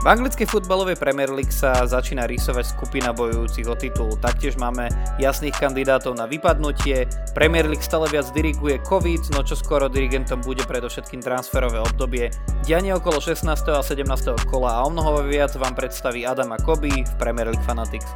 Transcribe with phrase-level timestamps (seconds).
[0.00, 4.16] V anglickej futbalovej Premier League sa začína rysovať skupina bojujúcich o titul.
[4.16, 4.88] Taktiež máme
[5.20, 7.04] jasných kandidátov na vypadnutie.
[7.36, 12.32] Premier League stále viac diriguje COVID, no čo skoro dirigentom bude predovšetkým transferové obdobie.
[12.64, 13.44] Dianie okolo 16.
[13.76, 14.40] a 17.
[14.48, 18.08] kola a o mnoho viac vám predstaví Adama Koby v Premier League Fanatics.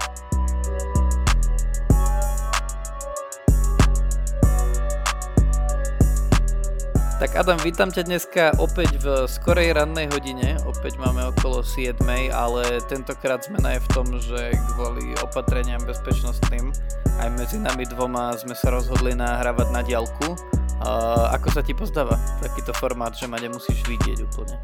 [7.15, 11.95] Tak Adam, vítam ťa dneska opäť v skorej rannej hodine, opäť máme okolo 7,
[12.35, 16.75] ale tentokrát zmena je v tom, že kvôli opatreniam bezpečnostným
[17.23, 20.35] aj medzi nami dvoma sme sa rozhodli nahrávať na diálku.
[21.31, 24.59] Ako sa ti pozdáva takýto formát, že ma nemusíš vidieť úplne?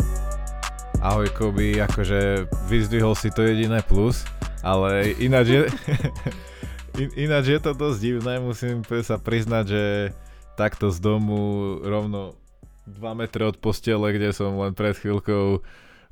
[0.98, 4.26] Ahoj Koby, akože vyzdvihol si to jediné plus,
[4.66, 5.60] ale ináč je,
[7.24, 9.84] ináč je to dosť divné, musím sa priznať, že
[10.58, 12.36] takto z domu rovno
[12.90, 15.62] 2 metre od postele, kde som len pred chvíľkou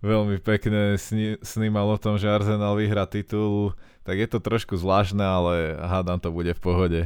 [0.03, 3.75] veľmi pekne sní, snímal o tom, že Arsenal vyhrá titul,
[4.07, 7.03] tak je to trošku zvláštne, ale hádam to bude v pohode.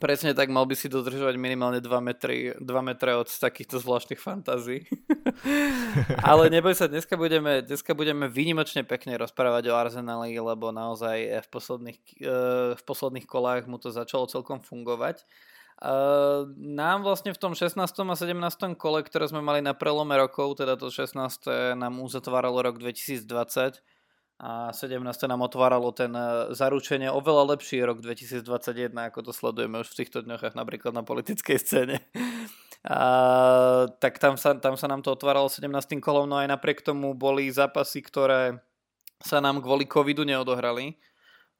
[0.00, 4.88] Presne tak, mal by si dodržovať minimálne 2 metry, 2 metre od takýchto zvláštnych fantází.
[6.24, 11.48] Ale neboj sa, dneska budeme, dneska budeme výnimočne pekne rozprávať o Arsenali, lebo naozaj v
[11.52, 15.20] posledných, eh, v posledných kolách mu to začalo celkom fungovať.
[15.80, 17.80] Uh, nám vlastne v tom 16.
[17.80, 18.76] a 17.
[18.76, 21.16] kole, ktoré sme mali na prelome rokov, teda to 16.
[21.72, 23.80] nám uzatváralo rok 2020
[24.40, 25.00] a 17.
[25.24, 30.20] nám otváralo ten uh, zaručenie oveľa lepší rok 2021, ako to sledujeme už v týchto
[30.20, 32.04] dňoch napríklad na politickej scéne.
[32.80, 35.68] Uh, tak tam sa, tam sa nám to otváralo 17.
[36.00, 38.60] kolom, no aj napriek tomu boli zápasy, ktoré
[39.20, 40.96] sa nám kvôli covidu neodohrali.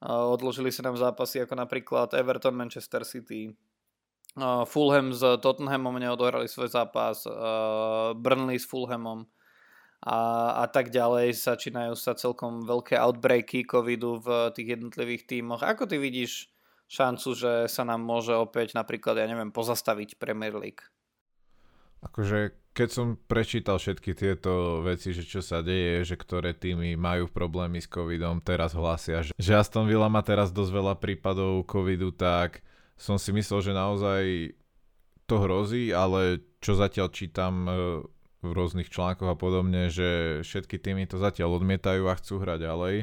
[0.01, 3.53] Uh, odložili sa nám zápasy ako napríklad Everton, Manchester City,
[4.39, 7.27] Fulham s Tottenhamom neodohrali svoj zápas,
[8.15, 9.27] Burnley s Fulhamom
[10.07, 10.19] a,
[10.63, 11.35] a tak ďalej.
[11.35, 15.61] Začínajú sa celkom veľké outbreaky covidu v tých jednotlivých tímoch.
[15.61, 16.47] Ako ty vidíš
[16.87, 20.83] šancu, že sa nám môže opäť napríklad, ja neviem, pozastaviť Premier League?
[22.01, 27.27] Akože keď som prečítal všetky tieto veci, že čo sa deje, že ktoré týmy majú
[27.27, 32.15] problémy s covidom, teraz hlasia, že, že Aston Villa má teraz dosť veľa prípadov covidu,
[32.15, 32.63] tak
[33.01, 34.53] som si myslel, že naozaj
[35.25, 37.71] to hrozí, ale čo zatiaľ čítam e,
[38.45, 42.95] v rôznych článkoch a podobne, že všetky týmy to zatiaľ odmietajú a chcú hrať ďalej.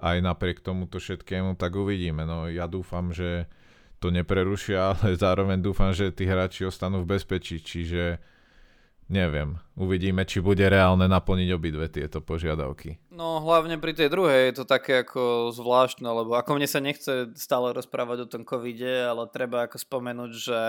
[0.00, 2.24] Aj napriek tomuto všetkému, tak uvidíme.
[2.24, 3.44] No ja dúfam, že
[4.00, 8.16] to neprerušia, ale zároveň dúfam, že tí hráči ostanú v bezpečí, čiže
[9.10, 9.58] neviem.
[9.74, 13.02] Uvidíme, či bude reálne naplniť obidve tieto požiadavky.
[13.10, 17.34] No hlavne pri tej druhej je to také ako zvláštne, lebo ako mne sa nechce
[17.34, 20.60] stále rozprávať o tom covide, ale treba ako spomenúť, že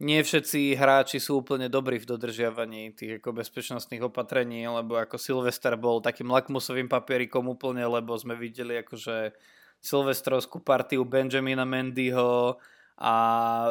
[0.00, 5.76] nie všetci hráči sú úplne dobrí v dodržiavaní tých ako bezpečnostných opatrení, lebo ako Silvester
[5.76, 9.36] bol takým lakmusovým papierikom úplne, lebo sme videli akože
[9.84, 12.56] Silvestrovskú partiu Benjamina Mendyho,
[13.00, 13.14] a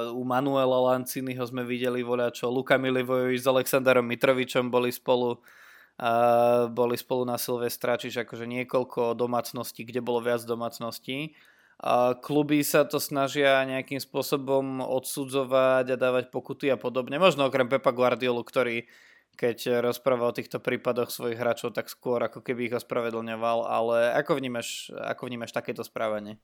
[0.09, 6.65] u Manuela Lanciniho sme videli voľa čo Luka Milivojovič s Alexanderom Mitrovičom boli spolu uh,
[6.65, 11.37] boli spolu na Silvestra, čiže akože niekoľko domácností, kde bolo viac domácností.
[11.79, 17.21] Uh, kluby sa to snažia nejakým spôsobom odsudzovať a dávať pokuty a podobne.
[17.21, 18.89] Možno okrem Pepa Guardiolu, ktorý
[19.39, 24.35] keď rozpráva o týchto prípadoch svojich hráčov, tak skôr ako keby ich ospravedlňoval, ale ako
[24.35, 26.35] vnímaš, ako vnímaš takéto správanie?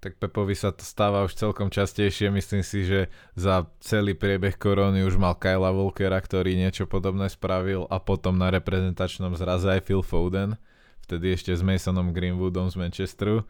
[0.00, 2.32] Tak Pepovi sa to stáva už celkom častejšie.
[2.32, 7.84] Myslím si, že za celý priebeh korony už mal Kyla Volkera, ktorý niečo podobné spravil
[7.92, 10.56] a potom na reprezentačnom zraze aj Phil Foden,
[11.04, 13.44] vtedy ešte s Masonom Greenwoodom z Manchesteru,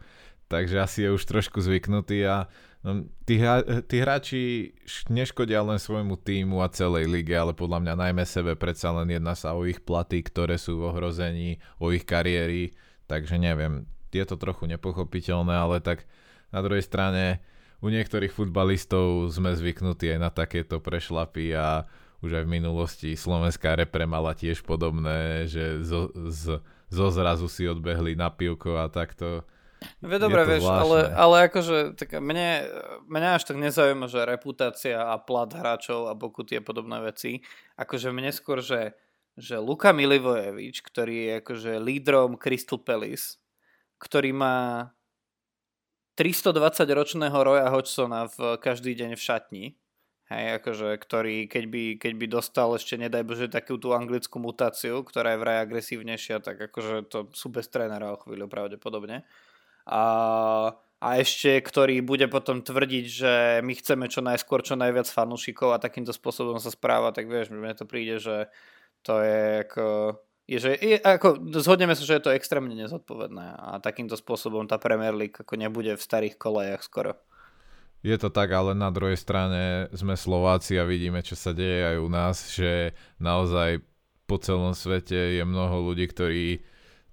[0.51, 2.51] takže asi je už trošku zvyknutý a
[2.83, 3.39] no, tí,
[3.87, 4.75] tí hráči
[5.07, 9.39] neškodia len svojmu týmu a celej lige, ale podľa mňa najmä sebe predsa len jedná
[9.39, 12.75] sa o ich platy, ktoré sú v ohrození, o ich kariéry,
[13.07, 16.03] takže neviem, je to trochu nepochopiteľné, ale tak
[16.51, 17.39] na druhej strane
[17.81, 21.89] u niektorých futbalistov sme zvyknutí aj na takéto prešlapy a
[22.21, 26.61] už aj v minulosti slovenská repre mala tiež podobné, že zo, z,
[26.93, 29.41] zo zrazu si odbehli na pivko a takto.
[29.97, 32.69] Ve dobre, vieš, ale, ale akože tak mne,
[33.09, 37.41] mňa až tak nezaujíma, že reputácia a plat hráčov a pokuty a podobné veci.
[37.81, 38.93] Akože mne skôr, že,
[39.33, 43.41] že Luka Milivojevič, ktorý je akože lídrom Crystal Palace,
[43.97, 44.93] ktorý má
[46.21, 49.65] 320-ročného Roya Hodgsona v každý deň v šatni.
[50.29, 55.01] Hej, akože, ktorý, keď by, keď by dostal ešte, nedaj Bože, takú tú anglickú mutáciu,
[55.01, 59.25] ktorá je vraj agresívnejšia, tak akože to sú bez trénera o chvíľu pravdepodobne.
[59.89, 60.03] A,
[61.01, 63.33] a ešte, ktorý bude potom tvrdiť, že
[63.65, 67.73] my chceme čo najskôr, čo najviac fanúšikov a takýmto spôsobom sa správa, tak vieš, mne
[67.73, 68.45] to príde, že
[69.01, 70.15] to je ako
[70.49, 74.81] je, že je, ako, zhodneme sa, že je to extrémne nezodpovedné a takýmto spôsobom tá
[74.81, 77.17] Premier League ako nebude v starých kolejach skoro.
[78.01, 81.97] Je to tak, ale na druhej strane sme Slováci a vidíme, čo sa deje aj
[82.01, 83.85] u nás, že naozaj
[84.25, 86.65] po celom svete je mnoho ľudí, ktorí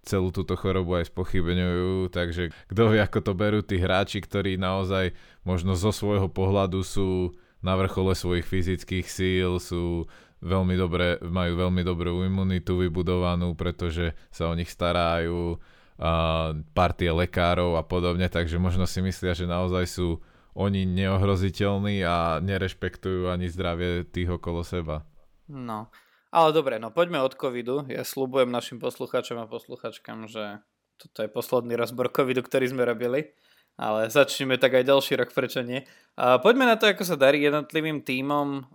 [0.08, 5.12] celú túto chorobu aj spochybňujú, takže kto vie, ako to berú tí hráči, ktorí naozaj
[5.44, 10.08] možno zo svojho pohľadu sú na vrchole svojich fyzických síl, sú
[10.42, 15.58] veľmi dobre, majú veľmi dobrú imunitu vybudovanú, pretože sa o nich starajú
[15.98, 20.22] a partie lekárov a podobne, takže možno si myslia, že naozaj sú
[20.54, 25.02] oni neohroziteľní a nerešpektujú ani zdravie tých okolo seba.
[25.50, 25.90] No,
[26.30, 27.86] ale dobre, no poďme od covidu.
[27.90, 30.62] Ja slúbujem našim poslucháčom a posluchačkám, že
[30.98, 33.34] toto je posledný rozbor covidu, ktorý sme robili
[33.78, 35.86] ale začneme tak aj ďalší rok, prečo nie.
[36.18, 38.66] Poďme na to, ako sa darí jednotlivým tímom.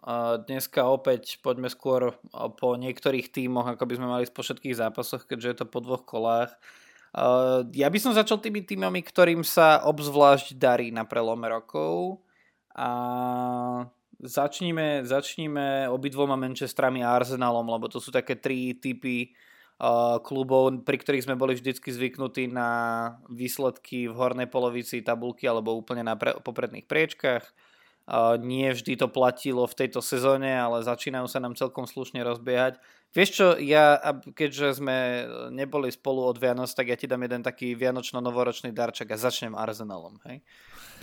[0.48, 5.48] Dneska opäť poďme skôr po niektorých tímoch, ako by sme mali po všetkých zápasoch, keďže
[5.52, 6.56] je to po dvoch kolách.
[7.76, 12.24] Ja by som začal tými tímami, ktorým sa obzvlášť darí na prelome rokov.
[12.74, 12.90] A
[14.24, 19.36] začníme, začníme obidvoma Manchesterami a Arsenalom, lebo to sú také tri typy
[20.24, 22.70] klubov, pri ktorých sme boli vždycky zvyknutí na
[23.28, 27.44] výsledky v hornej polovici tabulky alebo úplne na pre, popredných priečkách.
[28.44, 32.76] Nie vždy to platilo v tejto sezóne, ale začínajú sa nám celkom slušne rozbiehať.
[33.14, 34.02] Vieš čo, ja,
[34.34, 34.98] keďže sme
[35.54, 40.18] neboli spolu od Vianoc, tak ja ti dám jeden taký vianočno-novoročný darček a začnem Arsenalom.
[40.26, 40.42] Hej?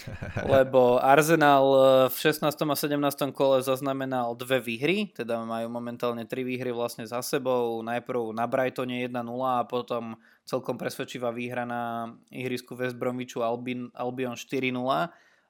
[0.59, 2.51] lebo Arsenal eh, v 16.
[2.51, 3.31] a 17.
[3.31, 7.79] kole zaznamenal dve výhry, teda majú momentálne tri výhry vlastne za sebou.
[7.87, 9.15] Najprv na Brightone 1-0
[9.47, 14.75] a potom celkom presvedčivá výhra na ihrisku West Bromwichu Albion, Albion 4-0.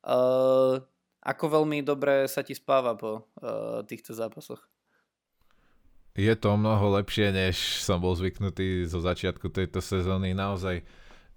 [0.00, 0.80] Uh,
[1.20, 4.64] ako veľmi dobre sa ti spáva po uh, týchto zápasoch?
[6.18, 10.34] Je to mnoho lepšie, než som bol zvyknutý zo začiatku tejto sezóny.
[10.34, 10.82] Naozaj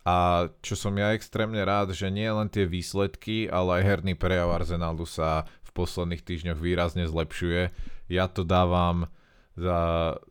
[0.03, 4.51] a čo som ja extrémne rád, že nie len tie výsledky, ale aj herný prejav
[4.51, 7.71] Arsenalu sa v posledných týždňoch výrazne zlepšuje.
[8.11, 9.07] Ja to dávam
[9.55, 9.79] za,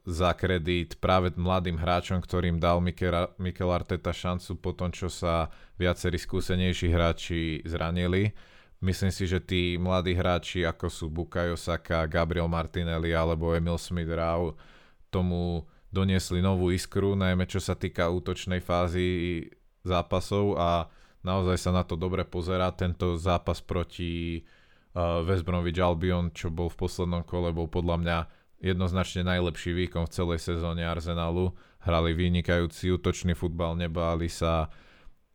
[0.05, 5.49] za kredit práve mladým hráčom, ktorým dal Mikel, Mikel Arteta šancu po tom, čo sa
[5.81, 8.37] viacerí skúsenejší hráči zranili.
[8.83, 14.11] Myslím si, že tí mladí hráči, ako sú Bukayo Saka, Gabriel Martinelli alebo Emil Smith
[14.11, 14.59] Rau,
[15.07, 15.63] tomu
[15.95, 19.47] doniesli novú iskru, najmä čo sa týka útočnej fázy
[19.87, 20.91] zápasov a
[21.23, 22.75] naozaj sa na to dobre pozerá.
[22.75, 28.19] Tento zápas proti uh, West Bromwich Albion, čo bol v poslednom kole, bol podľa mňa
[28.67, 31.55] jednoznačne najlepší výkon v celej sezóne Arsenalu.
[31.87, 34.75] Hrali vynikajúci útočný futbal, nebáli sa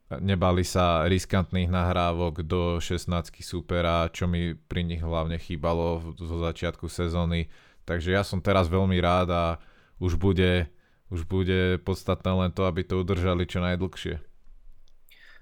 [0.08, 6.88] nebali sa riskantných nahrávok do 16 supera, čo mi pri nich hlavne chýbalo zo začiatku
[6.88, 7.52] sezóny.
[7.84, 9.46] Takže ja som teraz veľmi rád a
[10.00, 10.72] už bude,
[11.12, 14.24] už bude podstatné len to, aby to udržali čo najdlhšie.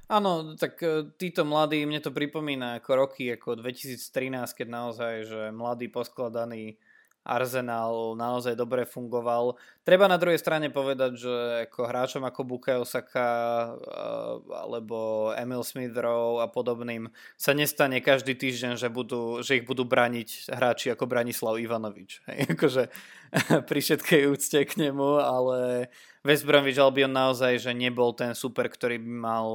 [0.06, 5.42] Áno, tak e, títo mladí, mne to pripomína ako roky, ako 2013, keď naozaj, že
[5.50, 6.78] mladý poskladaný
[7.26, 9.58] Arsenal naozaj dobre fungoval.
[9.82, 11.34] Treba na druhej strane povedať, že
[11.66, 13.70] ako hráčom ako Bukayo Saka e,
[14.54, 14.98] alebo
[15.34, 20.94] Emil Smith a podobným sa nestane každý týždeň, že, budú, že ich budú braniť hráči
[20.94, 22.22] ako Branislav Ivanovič.
[22.30, 22.84] Hej, akože
[23.70, 25.90] pri všetkej úcte k nemu, ale
[26.22, 29.48] West Bromwich Albion naozaj, že nebol ten super, ktorý by mal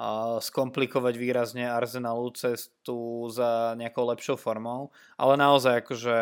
[0.00, 6.18] a skomplikovať výrazne Arsenalu cestu za nejakou lepšou formou, ale naozaj akože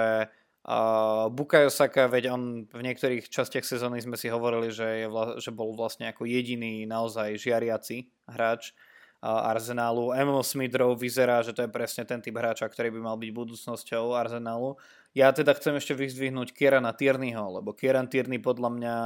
[0.65, 5.37] uh, Bukayo Saka, veď on v niektorých častiach sezóny sme si hovorili, že, je vla,
[5.39, 8.75] že bol vlastne ako jediný naozaj žiariaci hráč
[9.23, 10.17] uh, Arsenalu.
[10.17, 14.17] Emil Smithrow vyzerá, že to je presne ten typ hráča, ktorý by mal byť budúcnosťou
[14.17, 14.75] Arsenalu.
[15.15, 18.97] Ja teda chcem ešte vyzdvihnúť Kierana Tierneyho, lebo Kieran Tierney podľa mňa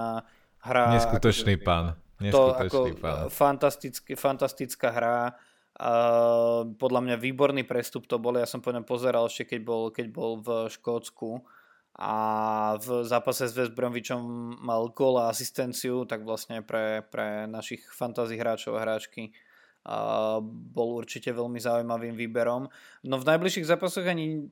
[0.67, 0.85] hrá...
[0.97, 1.87] Neskutočný akože, pán
[2.31, 2.79] to ako
[3.33, 5.35] fantastický, fantastická hra.
[5.73, 8.37] Uh, podľa mňa výborný prestup to bol.
[8.37, 11.41] Ja som po ňom pozeral ešte, keď bol, keď bol v Škótsku
[11.97, 12.15] a
[12.81, 14.21] v zápase s West Bromwichom
[14.61, 19.33] mal gól a asistenciu, tak vlastne pre, pre našich fantasy hráčov a hráčky
[19.83, 22.71] a bol určite veľmi zaujímavým výberom.
[23.03, 24.47] No v najbližších zápasoch ani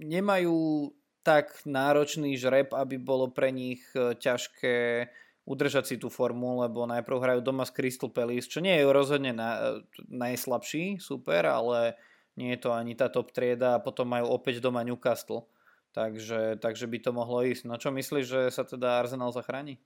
[0.00, 0.88] nemajú
[1.20, 5.04] tak náročný žreb, aby bolo pre nich e, ťažké
[5.48, 9.32] udržať si tú formu, lebo najprv hrajú doma s Crystal Palace, čo nie je rozhodne
[9.34, 11.96] na, najslabší super, ale
[12.38, 15.48] nie je to ani tá top trieda a potom majú opäť doma Newcastle.
[15.90, 17.66] Takže, takže by to mohlo ísť.
[17.66, 19.82] No čo myslíš, že sa teda Arsenal zachráni?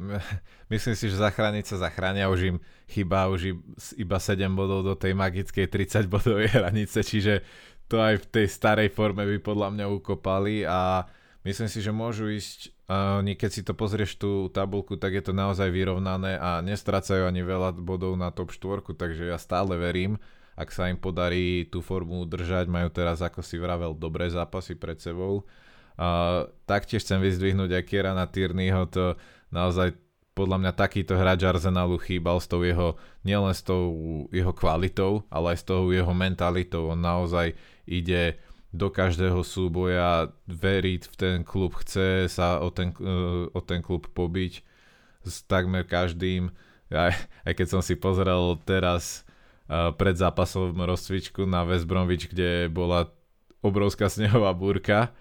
[0.72, 3.60] Myslím si, že zachrániť sa zachránia, už im chýba už
[4.00, 7.44] iba 7 bodov do tej magickej 30 bodovej hranice, čiže
[7.92, 11.04] to aj v tej starej forme by podľa mňa ukopali a
[11.42, 15.32] myslím si, že môžu ísť, uh, keď si to pozrieš tú tabulku, tak je to
[15.34, 20.18] naozaj vyrovnané a nestracajú ani veľa bodov na top 4, takže ja stále verím,
[20.54, 25.00] ak sa im podarí tú formu udržať, majú teraz, ako si vravel, dobré zápasy pred
[25.00, 25.48] sebou.
[25.96, 29.16] Uh, taktiež chcem vyzdvihnúť aj Kierana Tierneyho, to
[29.52, 29.92] naozaj
[30.32, 33.92] podľa mňa takýto hráč Arsenalu chýbal s tou jeho, nielen s tou
[34.32, 36.88] jeho kvalitou, ale aj s tou jeho mentalitou.
[36.88, 37.52] On naozaj
[37.84, 38.40] ide
[38.72, 42.96] do každého súboja, veriť v ten klub, chce sa o ten,
[43.52, 44.64] o ten klub pobiť
[45.28, 46.48] s takmer každým.
[46.88, 47.12] Aj,
[47.44, 49.28] aj keď som si pozrel teraz
[50.00, 53.12] pred zápasom rozcvičku na West Bromwich, kde bola
[53.60, 55.12] obrovská snehová búrka,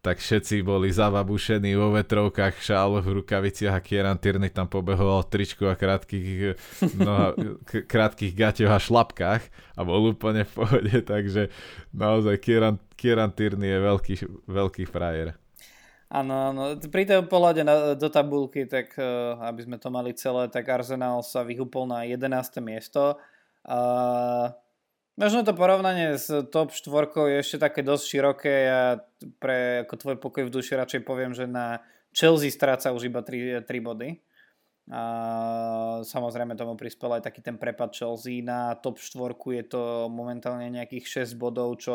[0.00, 5.68] tak všetci boli zababušení vo vetrovkách, šáloch, v rukaviciach a Kieran Tierney tam pobehoval tričku
[5.68, 6.56] a krátkých,
[6.96, 7.36] no,
[7.68, 9.42] k- krátkých gaťoch a šlapkách
[9.76, 11.52] a bol úplne v pohode, takže
[11.92, 14.14] naozaj Kieran, Kieran Tierney je veľký,
[14.48, 15.36] veľký frajer.
[16.10, 16.74] Áno, áno.
[16.90, 21.22] Pri tej pohľade na, do tabulky, tak uh, aby sme to mali celé, tak Arsenal
[21.22, 22.58] sa vyhúpol na 11.
[22.58, 23.14] miesto
[23.62, 23.78] a
[25.20, 28.54] možno to porovnanie s top 4 je ešte také dosť široké.
[28.64, 29.04] Ja
[29.36, 31.84] pre ako tvoj pokoj v duši radšej poviem, že na
[32.16, 34.16] Chelsea stráca už iba 3, 3 body.
[34.90, 35.02] A
[36.02, 38.42] samozrejme tomu prispel aj taký ten prepad Chelsea.
[38.42, 41.94] Na top 4 je to momentálne nejakých 6 bodov, čo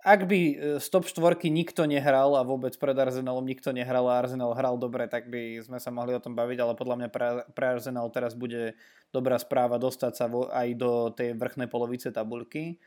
[0.00, 4.20] ak by e, z top 4 nikto nehral a vôbec pred Arsenalom nikto nehral a
[4.24, 7.28] Arsenal hral dobre, tak by sme sa mohli o tom baviť, ale podľa mňa pre,
[7.52, 8.76] pre Arsenal teraz bude
[9.12, 12.80] dobrá správa dostať sa vo, aj do tej vrchnej polovice tabulky.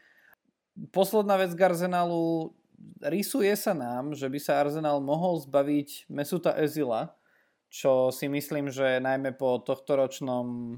[0.90, 2.54] Posledná vec k Arsenalu,
[3.04, 7.14] rysuje sa nám, že by sa Arsenal mohol zbaviť Mesuta Ezila,
[7.74, 10.78] čo si myslím, že najmä po tohto ročnom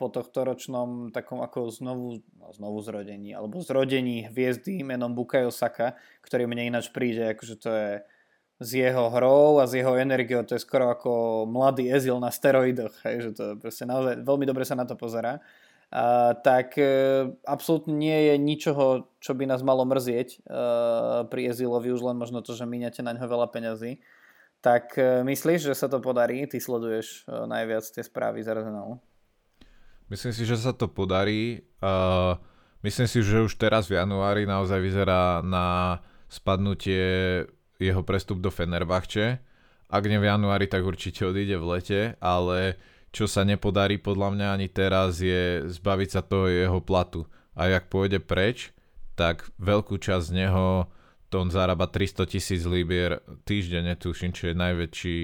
[0.00, 5.92] po tohto ročnom takom ako znovu, no, znovu zrodení, alebo zrodení hviezdy menom Bukayo Saka,
[6.24, 7.90] ktorý mne ináč príde, akože to je
[8.62, 12.96] s jeho hrou a s jeho energiou, to je skoro ako mladý Ezil na steroidoch,
[13.04, 15.44] hej, že to proste naozaj veľmi dobre sa na to pozera.
[15.92, 21.92] Uh, tak uh, absolútne nie je ničoho, čo by nás malo mrzieť uh, pri Ezilovi,
[21.92, 24.00] už len možno to, že míňate na ňo veľa peňazí.
[24.64, 26.48] Tak uh, myslíš, že sa to podarí?
[26.48, 28.96] Ty sleduješ najviac tie správy z Arsenalu.
[30.12, 31.64] Myslím si, že sa to podarí.
[31.80, 32.36] Uh,
[32.84, 37.48] myslím si, že už teraz v januári naozaj vyzerá na spadnutie
[37.80, 39.40] jeho prestup do Fenerbahče.
[39.88, 42.76] Ak nie v januári, tak určite odíde v lete, ale
[43.08, 47.24] čo sa nepodarí podľa mňa ani teraz je zbaviť sa toho jeho platu.
[47.56, 48.76] A ak pôjde preč,
[49.16, 50.92] tak veľkú časť z neho
[51.32, 55.20] to on zarába 300 tisíc libier týždenne, tuším, čo je najväčší,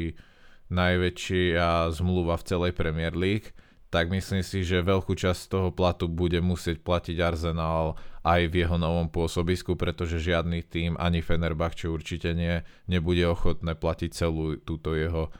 [0.72, 3.52] najväčšia zmluva v celej Premier League
[3.88, 8.76] tak myslím si, že veľkú časť toho platu bude musieť platiť Arsenal aj v jeho
[8.76, 15.32] novom pôsobisku, pretože žiadny tým, ani Fenerbahče určite nie, nebude ochotné platiť celú túto jeho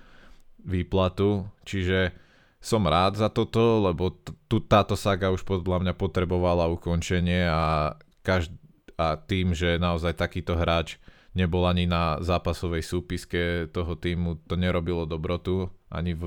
[0.64, 1.44] výplatu.
[1.68, 2.16] Čiže
[2.58, 8.56] som rád za toto, lebo t- táto saga už podľa mňa potrebovala ukončenie a, každ-
[8.96, 10.96] a tým, že naozaj takýto hráč
[11.36, 16.24] nebol ani na zápasovej súpiske toho týmu, to nerobilo dobrotu ani v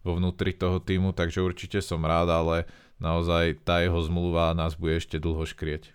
[0.00, 2.56] vo vnútri toho týmu, takže určite som rád, ale
[3.00, 5.92] naozaj tá jeho zmluva nás bude ešte dlho škrieť.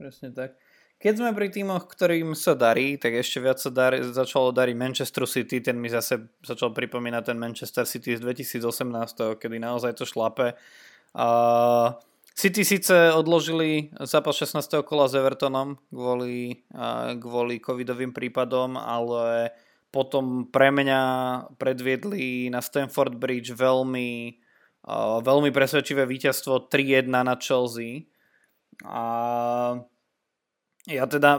[0.00, 0.56] Presne tak.
[1.04, 5.28] Keď sme pri týmoch, ktorým sa darí, tak ešte viac sa darí, začalo dariť Manchester
[5.28, 10.56] City, ten mi zase začal pripomínať ten Manchester City z 2018, kedy naozaj to šlape.
[11.12, 11.28] A
[12.34, 14.80] City síce odložili zápas 16.
[14.80, 16.64] kola s Evertonom kvôli,
[17.20, 19.52] kvôli covidovým prípadom, ale
[19.94, 21.00] potom pre mňa
[21.54, 24.34] predviedli na Stanford Bridge veľmi,
[24.90, 28.10] uh, veľmi presvedčivé víťazstvo 3-1 na Chelsea.
[28.82, 29.06] A
[30.90, 31.38] ja teda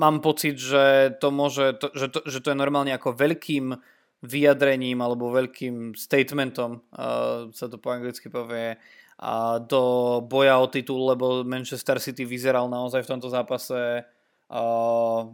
[0.00, 3.76] mám pocit, že to môže, to, že, to, že to je normálne ako veľkým
[4.24, 8.80] vyjadrením alebo veľkým statementom, uh, sa to po anglicky povie,
[9.20, 14.08] uh, do boja o titul, lebo Manchester City vyzeral naozaj v tomto zápase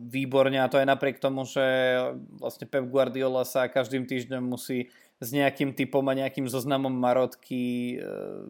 [0.07, 1.63] výborne a to aj napriek tomu, že
[2.39, 4.89] vlastne Pep Guardiola sa každým týždňom musí
[5.21, 8.49] s nejakým typom a nejakým zoznamom marotky uh,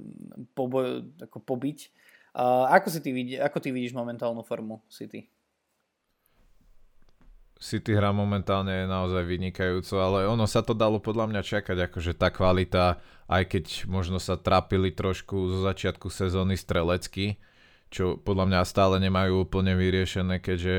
[0.55, 1.91] pobo- ako pobiť.
[2.31, 5.27] Ako, si ty vidí, ako ty vidíš momentálnu formu City?
[7.61, 12.17] City hra momentálne je naozaj vynikajúco, ale ono sa to dalo podľa mňa čakať, akože
[12.17, 17.37] tá kvalita, aj keď možno sa trápili trošku zo začiatku sezóny strelecky,
[17.91, 20.77] čo podľa mňa stále nemajú úplne vyriešené, keďže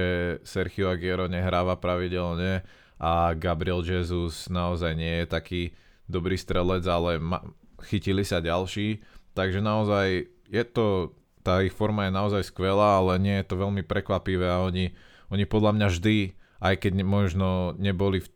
[0.47, 2.63] Sergio Aguero nehráva pravidelne
[2.97, 5.61] a Gabriel Jesus naozaj nie je taký
[6.07, 7.43] dobrý strelec, ale ma-
[7.83, 9.03] chytili sa ďalší,
[9.35, 13.83] takže naozaj je to, tá ich forma je naozaj skvelá, ale nie je to veľmi
[13.83, 14.95] prekvapivé a oni
[15.31, 16.17] oni podľa mňa vždy,
[16.59, 18.29] aj keď možno neboli v,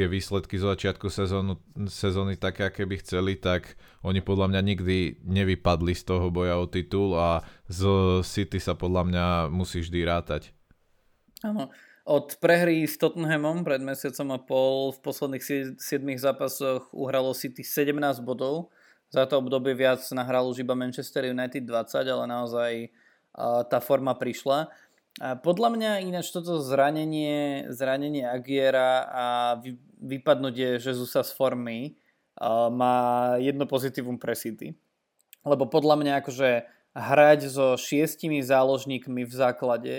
[0.00, 5.20] tie výsledky z začiatku sezónu, sezóny také, aké by chceli, tak oni podľa mňa nikdy
[5.28, 7.84] nevypadli z toho boja o titul a z
[8.24, 10.56] City sa podľa mňa musí vždy rátať.
[11.44, 11.68] Áno.
[12.08, 15.44] Od prehry s Tottenhamom pred mesiacom a pol v posledných
[15.76, 15.76] 7
[16.16, 18.72] zápasoch uhralo City 17 bodov.
[19.12, 22.72] Za to obdobie viac nahral už iba Manchester United 20, ale naozaj
[23.68, 24.72] tá forma prišla.
[25.20, 29.26] Podľa mňa ináč toto zranenie, zranenie Agiera a
[30.00, 31.94] vypadnutie Jezusa z formy
[32.40, 34.74] uh, má jedno pozitívum pre City.
[35.44, 36.50] Lebo podľa mňa akože
[36.96, 39.94] hrať so šiestimi záložníkmi v základe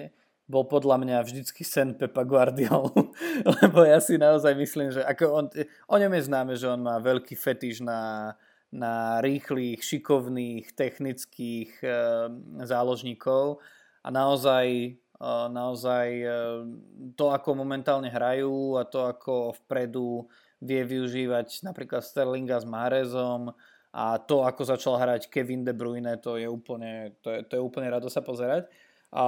[0.51, 2.91] bol podľa mňa vždycky sen Pepa Guardiol.
[3.63, 5.45] Lebo ja si naozaj myslím, že ako on,
[5.87, 8.35] o ňom je známe, že on má veľký fetiš na,
[8.67, 11.89] na rýchlych, šikovných, technických e,
[12.67, 13.63] záložníkov
[14.03, 14.99] a naozaj
[15.49, 16.27] naozaj e,
[17.13, 20.25] to, ako momentálne hrajú a to, ako vpredu
[20.61, 23.53] vie využívať napríklad Sterlinga s Marezom
[23.93, 27.61] a to, ako začal hrať Kevin De Bruyne, to je úplne, to je, to je
[27.61, 28.65] úplne rado sa pozerať.
[29.11, 29.23] A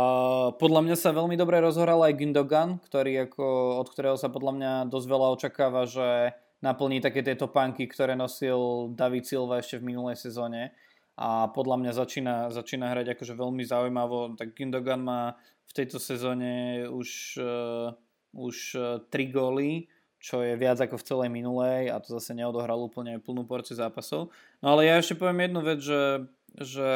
[0.55, 3.45] podľa mňa sa veľmi dobre rozhoral aj Gündogan, ktorý ako,
[3.83, 6.31] od ktorého sa podľa mňa dosť veľa očakáva, že
[6.63, 10.71] naplní také tieto panky, ktoré nosil David Silva ešte v minulej sezóne
[11.13, 14.33] a podľa mňa začína, začína hrať akože veľmi zaujímavo.
[14.33, 15.37] Tak Gindogan má
[15.73, 17.89] v tejto sezóne už, uh,
[18.37, 19.89] už uh, tri góly,
[20.21, 24.29] čo je viac ako v celej minulej a to zase neodohral úplne plnú porciu zápasov.
[24.61, 26.29] No ale ja ešte poviem jednu vec, že,
[26.61, 26.91] že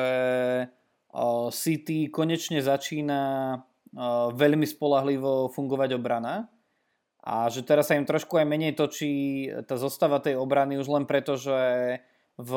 [1.10, 3.22] uh, City konečne začína
[3.58, 6.46] uh, veľmi spolahlivo fungovať obrana
[7.26, 11.10] a že teraz sa im trošku aj menej točí tá zostava tej obrany už len
[11.10, 11.98] preto, že
[12.38, 12.52] v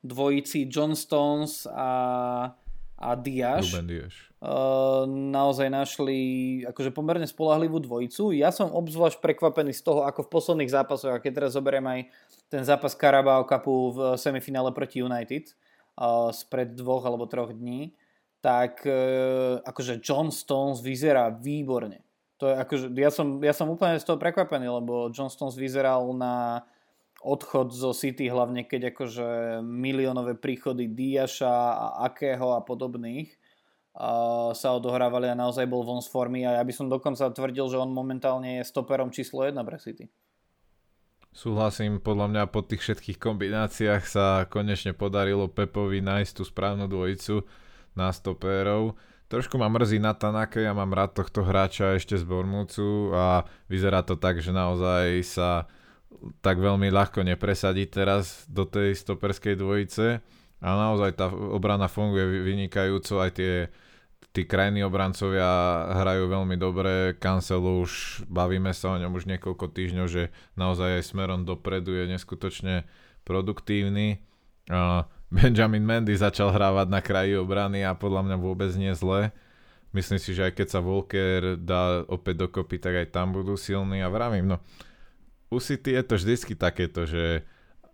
[0.00, 2.48] dvojici John Stones a,
[3.02, 3.74] a Diaz.
[4.42, 6.18] Uh, naozaj našli
[6.66, 8.30] akože pomerne spolahlivú dvojicu.
[8.34, 12.00] Ja som obzvlášť prekvapený z toho, ako v posledných zápasoch, a keď teraz zoberiem aj
[12.46, 15.50] ten zápas Carabao Cupu v semifinále proti United
[15.98, 17.94] uh, spred dvoch alebo troch dní,
[18.38, 22.02] tak uh, akože John Stones vyzerá výborne.
[22.42, 26.10] To je akože, ja som, ja som úplne z toho prekvapený, lebo John Stones vyzeral
[26.14, 26.66] na
[27.22, 29.26] odchod zo City, hlavne keď akože
[29.62, 33.30] miliónové príchody Diaša a Akého a podobných
[34.56, 37.76] sa odohrávali a naozaj bol von z formy a ja by som dokonca tvrdil, že
[37.76, 40.08] on momentálne je stoperom číslo 1 pre City.
[41.32, 47.44] Súhlasím, podľa mňa po tých všetkých kombináciách sa konečne podarilo Pepovi nájsť tú správnu dvojicu
[47.96, 48.96] na stopérov.
[49.32, 54.04] Trošku ma mrzí na Tanake, ja mám rád tohto hráča ešte z Bormúcu a vyzerá
[54.04, 55.64] to tak, že naozaj sa
[56.44, 60.22] tak veľmi ľahko nepresadiť teraz do tej stoperskej dvojice
[60.62, 63.54] a naozaj tá obrana funguje vynikajúco, aj tie
[64.32, 65.44] tí krajní obrancovia
[65.92, 71.04] hrajú veľmi dobre, Cancel už, bavíme sa o ňom už niekoľko týždňov, že naozaj aj
[71.04, 72.88] smerom dopredu je neskutočne
[73.28, 74.24] produktívny.
[75.28, 79.36] Benjamin Mendy začal hrávať na kraji obrany a podľa mňa vôbec nie zle.
[79.92, 84.00] Myslím si, že aj keď sa Volker dá opäť dokopy, tak aj tam budú silní
[84.00, 84.64] a vravím, no
[85.52, 87.44] u City je to vždycky takéto, že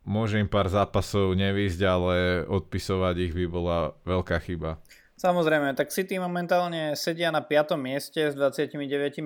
[0.06, 2.14] môže im pár zápasov nevísť, ale
[2.46, 4.78] odpisovať ich by bola veľká chyba.
[5.18, 7.74] Samozrejme, tak City momentálne sedia na 5.
[7.74, 8.78] mieste s 29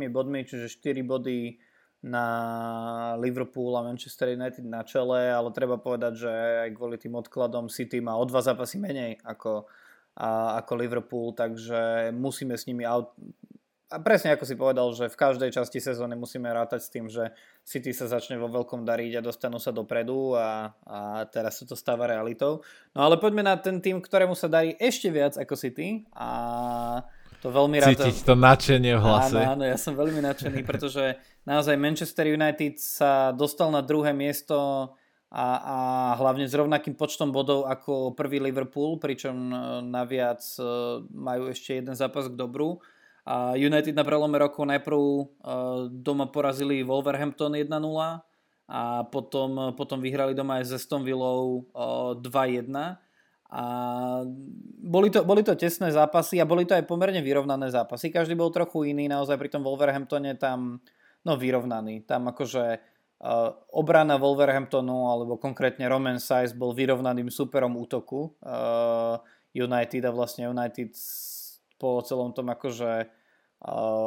[0.09, 1.61] bodmi, čiže 4 body
[2.03, 2.27] na
[3.21, 6.33] Liverpool a Manchester United na čele, ale treba povedať, že
[6.67, 9.71] aj kvôli tým odkladom City má o dva zápasy menej ako,
[10.19, 13.15] a, ako Liverpool, takže musíme s nimi out,
[13.93, 17.37] a presne ako si povedal, že v každej časti sezóny musíme rátať s tým, že
[17.61, 21.77] City sa začne vo veľkom dariť a dostanú sa dopredu a, a teraz sa to
[21.77, 22.65] stáva realitou.
[22.97, 27.05] No ale poďme na ten tým, ktorému sa darí ešte viac ako City a
[27.45, 27.99] to veľmi rád...
[27.99, 29.37] Cítiť to nadšenie v hlase.
[29.43, 34.55] Áno, áno, ja som veľmi nadšený, pretože naozaj Manchester United sa dostal na druhé miesto
[35.33, 35.79] a, a
[36.23, 40.63] hlavne s rovnakým počtom bodov ako prvý Liverpool, pričom e, naviac e,
[41.09, 42.79] majú ešte jeden zápas k dobru.
[43.55, 45.27] United na prelome rokov najprv uh,
[45.91, 47.71] doma porazili Wolverhampton 1-0
[48.67, 52.73] a potom, potom vyhrali doma aj s Aston Villou uh, 2-1.
[53.53, 53.65] A
[54.81, 58.09] boli to, boli to tesné zápasy a boli to aj pomerne vyrovnané zápasy.
[58.09, 60.81] Každý bol trochu iný, naozaj pri tom Wolverhamptone tam
[61.23, 62.03] no vyrovnaný.
[62.09, 62.65] Tam akože
[63.23, 69.21] uh, obrana Wolverhamptonu alebo konkrétne Roman Size bol vyrovnaným superom útoku uh,
[69.53, 70.97] United a vlastne United
[71.83, 73.11] po celom tom akože,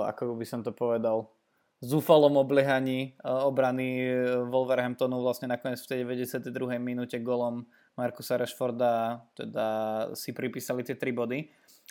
[0.08, 1.36] ako by som to povedal,
[1.84, 4.08] zúfalom obliehaní uh, obrany
[4.48, 6.56] Wolverhamptonu vlastne nakoniec v tej 92.
[6.80, 9.68] minúte golom Markusa Rashforda teda
[10.16, 11.40] si pripísali tie 3 body.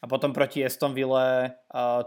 [0.02, 1.54] A potom proti Estonville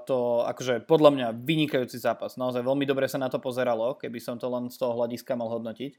[0.05, 2.37] to akože podľa mňa vynikajúci zápas.
[2.37, 5.49] Naozaj veľmi dobre sa na to pozeralo, keby som to len z toho hľadiska mal
[5.49, 5.97] hodnotiť.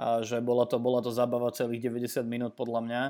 [0.00, 3.02] A že bola to, bola to zábava celých 90 minút podľa mňa.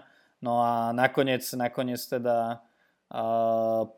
[0.44, 2.60] No a nakoniec, nakoniec teda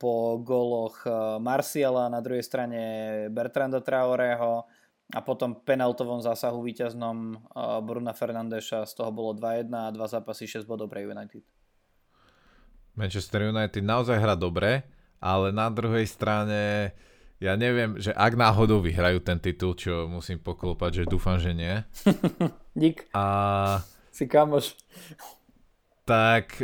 [0.01, 1.05] po goloch
[1.37, 2.81] Marciala, na druhej strane
[3.29, 4.65] Bertranda Traoreho
[5.13, 7.37] a potom penaltovom zásahu víťaznom
[7.85, 11.45] Bruna Fernandeša z toho bolo 2-1 a dva zápasy 6 bodov pre United.
[12.97, 14.89] Manchester United naozaj hra dobre,
[15.21, 16.93] ale na druhej strane
[17.37, 21.85] ja neviem, že ak náhodou vyhrajú ten titul, čo musím poklopať, že dúfam, že nie.
[22.81, 23.13] Dík.
[23.13, 23.83] A...
[24.15, 24.79] Si kamoš.
[26.07, 26.63] Tak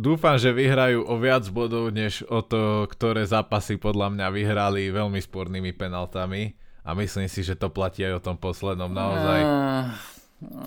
[0.00, 5.20] Dúfam, že vyhrajú o viac bodov, než o to, ktoré zápasy podľa mňa vyhrali veľmi
[5.20, 6.56] spornými penaltami.
[6.80, 9.40] A myslím si, že to platí aj o tom poslednom naozaj.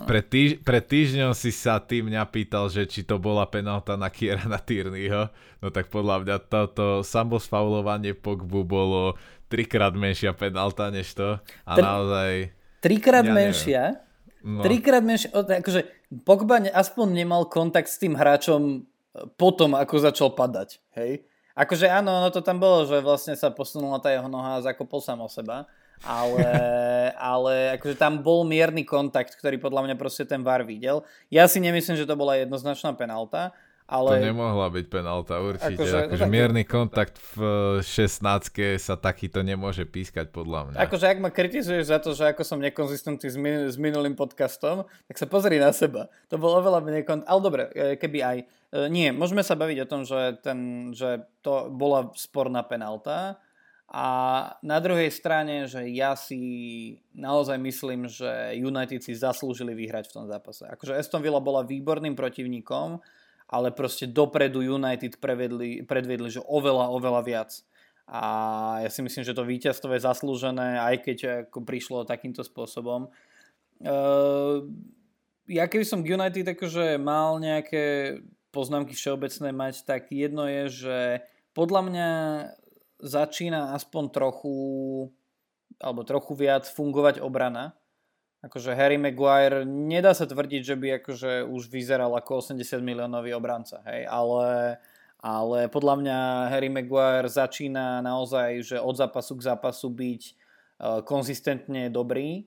[0.05, 4.13] Pre, týž- pre týždňom si sa ty mňa pýtal, že či to bola penalta na
[4.13, 5.33] Kierana Tierneyho.
[5.65, 9.17] No tak podľa mňa toto samosfaulovanie Pogbu bolo
[9.49, 11.41] trikrát menšia penalta než to.
[11.65, 12.31] A Tr- naozaj...
[12.85, 13.83] Trikrát ja menšia?
[14.45, 14.61] No.
[14.61, 15.33] Trikrát menšia?
[15.33, 15.89] Akože
[16.21, 18.92] Pogba aspoň nemal kontakt s tým hráčom
[19.37, 21.25] potom, ako začal padať, hej.
[21.53, 24.97] Akože áno, no to tam bolo, že vlastne sa posunula tá jeho noha a zakopol
[24.97, 25.69] sám o seba,
[26.01, 26.49] ale,
[27.33, 31.05] ale akože tam bol mierny kontakt, ktorý podľa mňa proste ten VAR videl.
[31.29, 34.09] Ja si nemyslím, že to bola jednoznačná penalta, ale...
[34.15, 35.75] To nemohla byť penálta, určite.
[35.75, 36.31] Akože, akože tak...
[36.31, 37.39] mierny kontakt v
[37.83, 40.77] 16 sa takýto nemôže pískať, podľa mňa.
[40.87, 44.87] Akože ak ma kritizuješ za to, že ako som nekonzistentný s, min- s minulým podcastom,
[45.07, 46.07] tak sa pozri na seba.
[46.31, 48.37] To bolo oveľa menej kont- Ale dobre, e, keby aj.
[48.39, 48.45] E,
[48.87, 53.37] nie, môžeme sa baviť o tom, že, ten, že to bola sporná penálta.
[53.93, 54.05] A
[54.65, 56.41] na druhej strane, že ja si
[57.13, 60.65] naozaj myslím, že United si zaslúžili vyhrať v tom zápase.
[60.65, 62.97] Akože Aston Villa bola výborným protivníkom,
[63.47, 67.51] ale proste dopredu United prevedli, predvedli, že oveľa, oveľa viac.
[68.07, 68.21] A
[68.83, 73.07] ja si myslím, že to víťazstvo je zaslúžené, aj keď ako prišlo takýmto spôsobom.
[73.83, 74.67] Uh,
[75.47, 78.19] ja keby som United akože mal nejaké
[78.51, 80.97] poznámky všeobecné mať, tak jedno je, že
[81.55, 82.09] podľa mňa
[83.03, 84.55] začína aspoň trochu
[85.81, 87.75] alebo trochu viac fungovať obrana
[88.43, 93.79] akože Harry Maguire, nedá sa tvrdiť, že by akože už vyzeral ako 80 miliónový obranca,
[93.87, 94.77] hej, ale,
[95.23, 96.17] ale podľa mňa
[96.51, 102.43] Harry Maguire začína naozaj, že od zápasu k zápasu byť uh, konzistentne dobrý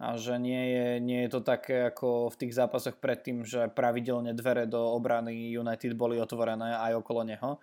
[0.00, 4.32] a že nie je, nie je to také ako v tých zápasoch predtým, že pravidelne
[4.32, 7.60] dvere do obrany United boli otvorené aj okolo neho.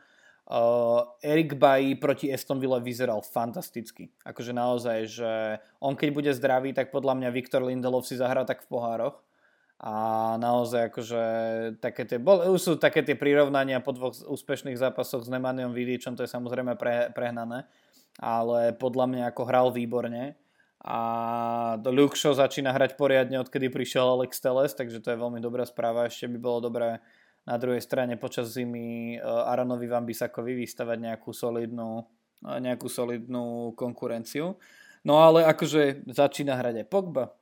[0.49, 4.09] Uh, Erik Bailly proti Aston Ville vyzeral fantasticky.
[4.25, 5.31] Akože naozaj, že
[5.77, 9.21] on keď bude zdravý, tak podľa mňa Viktor Lindelov si zahrá tak v pohároch.
[9.79, 9.93] A
[10.41, 11.23] naozaj akože
[11.79, 16.27] také tie, bol, sú také tie prirovnania po dvoch úspešných zápasoch s Nemaniom Vidičom, to
[16.27, 17.63] je samozrejme pre, prehnané,
[18.19, 20.35] ale podľa mňa ako hral výborne.
[20.83, 20.99] A
[21.91, 26.11] Luke Shaw začína hrať poriadne, odkedy prišiel Alex Teles, takže to je veľmi dobrá správa.
[26.11, 26.99] Ešte by bolo dobré
[27.49, 32.05] na druhej strane počas zimy eh, Aronovi Van Bisakovi vystavať nejakú solidnú,
[32.45, 34.53] eh, nejakú solidnú konkurenciu.
[35.01, 37.33] No ale akože začína hrať aj Pogba.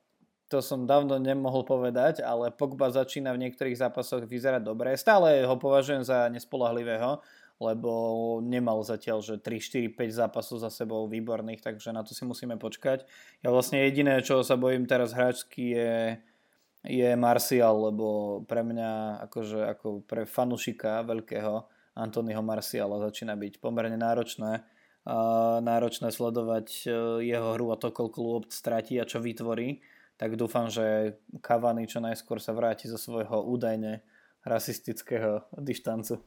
[0.48, 4.96] To som dávno nemohol povedať, ale Pogba začína v niektorých zápasoch vyzerať dobre.
[4.96, 7.20] Stále ho považujem za nespolahlivého,
[7.60, 7.92] lebo
[8.40, 12.56] nemal zatiaľ, že 3, 4, 5 zápasov za sebou výborných, takže na to si musíme
[12.56, 13.04] počkať.
[13.44, 15.92] Ja vlastne jediné, čo sa bojím teraz hráčsky je
[16.86, 21.66] je Martial, lebo pre mňa, akože ako pre fanušika veľkého
[21.98, 24.62] Antonyho Marciala začína byť pomerne náročné
[25.64, 26.92] náročné sledovať uh,
[27.24, 29.80] jeho hru a to, koľko lôb stratí a čo vytvorí.
[30.18, 34.02] Tak dúfam, že Cavani čo najskôr sa vráti zo svojho údajne
[34.42, 36.20] rasistického dištancu.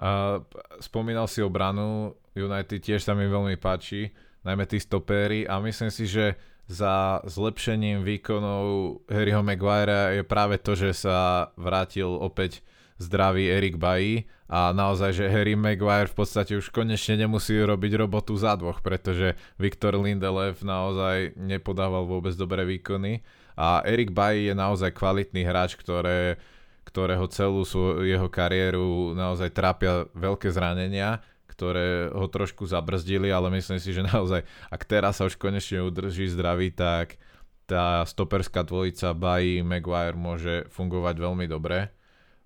[0.00, 0.40] Uh,
[0.80, 4.08] spomínal si obranu United, tiež sa mi veľmi páči,
[4.46, 10.78] najmä tí stopéry a myslím si, že za zlepšením výkonov Harryho Maguirea je práve to,
[10.78, 12.62] že sa vrátil opäť
[13.02, 18.38] zdravý Erik Bailly a naozaj, že Harry Maguire v podstate už konečne nemusí robiť robotu
[18.38, 23.26] za dvoch, pretože Viktor Lindelöf naozaj nepodával vôbec dobré výkony
[23.58, 26.38] a Erik Bailly je naozaj kvalitný hráč, ktoré,
[26.86, 31.18] ktorého celú svoju, jeho kariéru naozaj trápia veľké zranenia
[31.60, 36.24] ktoré ho trošku zabrzdili, ale myslím si, že naozaj, ak teraz sa už konečne udrží
[36.32, 37.20] zdravý, tak
[37.68, 41.92] tá stoperská dvojica Bayi Maguire môže fungovať veľmi dobre.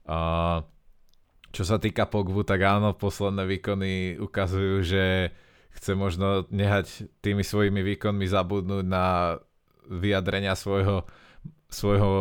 [0.04, 0.18] A
[1.54, 5.30] čo sa týka Pogbu, tak áno, posledné výkony ukazujú, že
[5.78, 9.38] chce možno nehať tými svojimi výkonmi zabudnúť na
[9.86, 11.06] vyjadrenia svojho,
[11.70, 12.12] svojho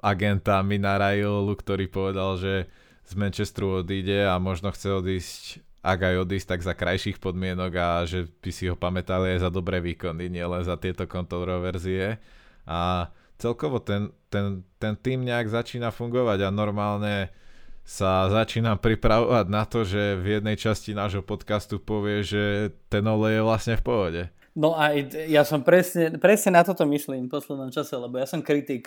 [0.00, 2.54] agenta Minara ktorý povedal, že
[3.02, 7.88] z Manchesteru odíde a možno chce odísť ak aj odísť, tak za krajších podmienok a
[8.06, 12.22] že by si ho pamätali aj za dobré výkony, nielen za tieto kontroverzie.
[12.62, 17.34] A celkovo ten, ten, ten tým nejak začína fungovať a normálne
[17.82, 23.42] sa začínam pripravovať na to, že v jednej časti nášho podcastu povie, že ten olej
[23.42, 24.22] je vlastne v pohode.
[24.54, 24.94] No a
[25.26, 28.86] ja som presne, presne na toto myslím v poslednom čase, lebo ja som kritik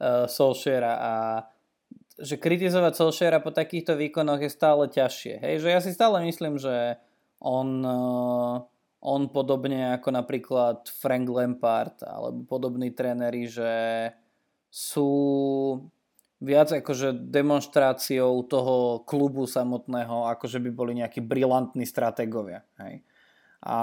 [0.00, 1.12] uh, Solskjaera a
[2.14, 5.42] že kritizovať Solskjaera po takýchto výkonoch je stále ťažšie.
[5.42, 6.98] Hej, že ja si stále myslím, že
[7.42, 8.62] on, uh,
[9.02, 13.72] on podobne ako napríklad Frank Lampard alebo podobní tréneri, že
[14.70, 15.10] sú
[16.44, 22.62] viac akože demonstráciou toho klubu samotného, akože by boli nejakí brilantní stratégovia.
[22.78, 23.02] Hej.
[23.64, 23.78] A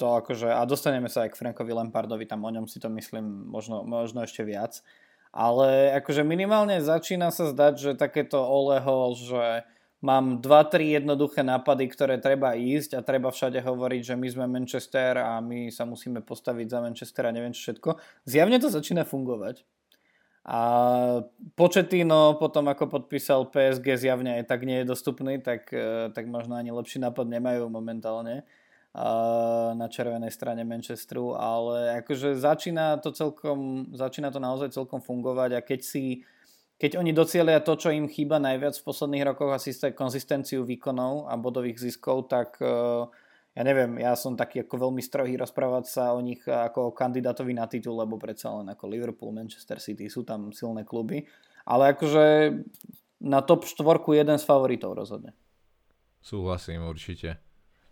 [0.00, 3.48] to akože, a dostaneme sa aj k Frankovi Lampardovi, tam o ňom si to myslím
[3.48, 4.80] možno, možno ešte viac.
[5.32, 9.66] Ale akože minimálne začína sa zdať, že takéto Oleho, že
[10.04, 15.18] mám 2-3 jednoduché nápady, ktoré treba ísť a treba všade hovoriť, že my sme Manchester
[15.18, 17.96] a my sa musíme postaviť za Manchester a neviem čo všetko.
[18.28, 19.64] Zjavne to začína fungovať.
[20.46, 20.60] A
[21.58, 26.54] Početino potom ako podpísal PSG zjavne aj tak nie je dostupný, tak, eh, tak možno
[26.54, 28.46] ani lepší nápad nemajú momentálne
[29.76, 35.60] na červenej strane Manchesteru, ale akože začína to celkom, začína to naozaj celkom fungovať a
[35.60, 36.24] keď si
[36.76, 41.24] keď oni docielia to, čo im chýba najviac v posledných rokoch a síce konzistenciu výkonov
[41.24, 42.68] a bodových ziskov, tak e,
[43.56, 47.64] ja neviem, ja som taký ako veľmi strohý rozprávať sa o nich ako kandidátovi na
[47.64, 51.24] titul, lebo predsa len ako Liverpool, Manchester City sú tam silné kluby,
[51.64, 52.24] ale akože
[53.24, 55.32] na top štvorku jeden z favoritov rozhodne.
[56.20, 57.45] Súhlasím určite.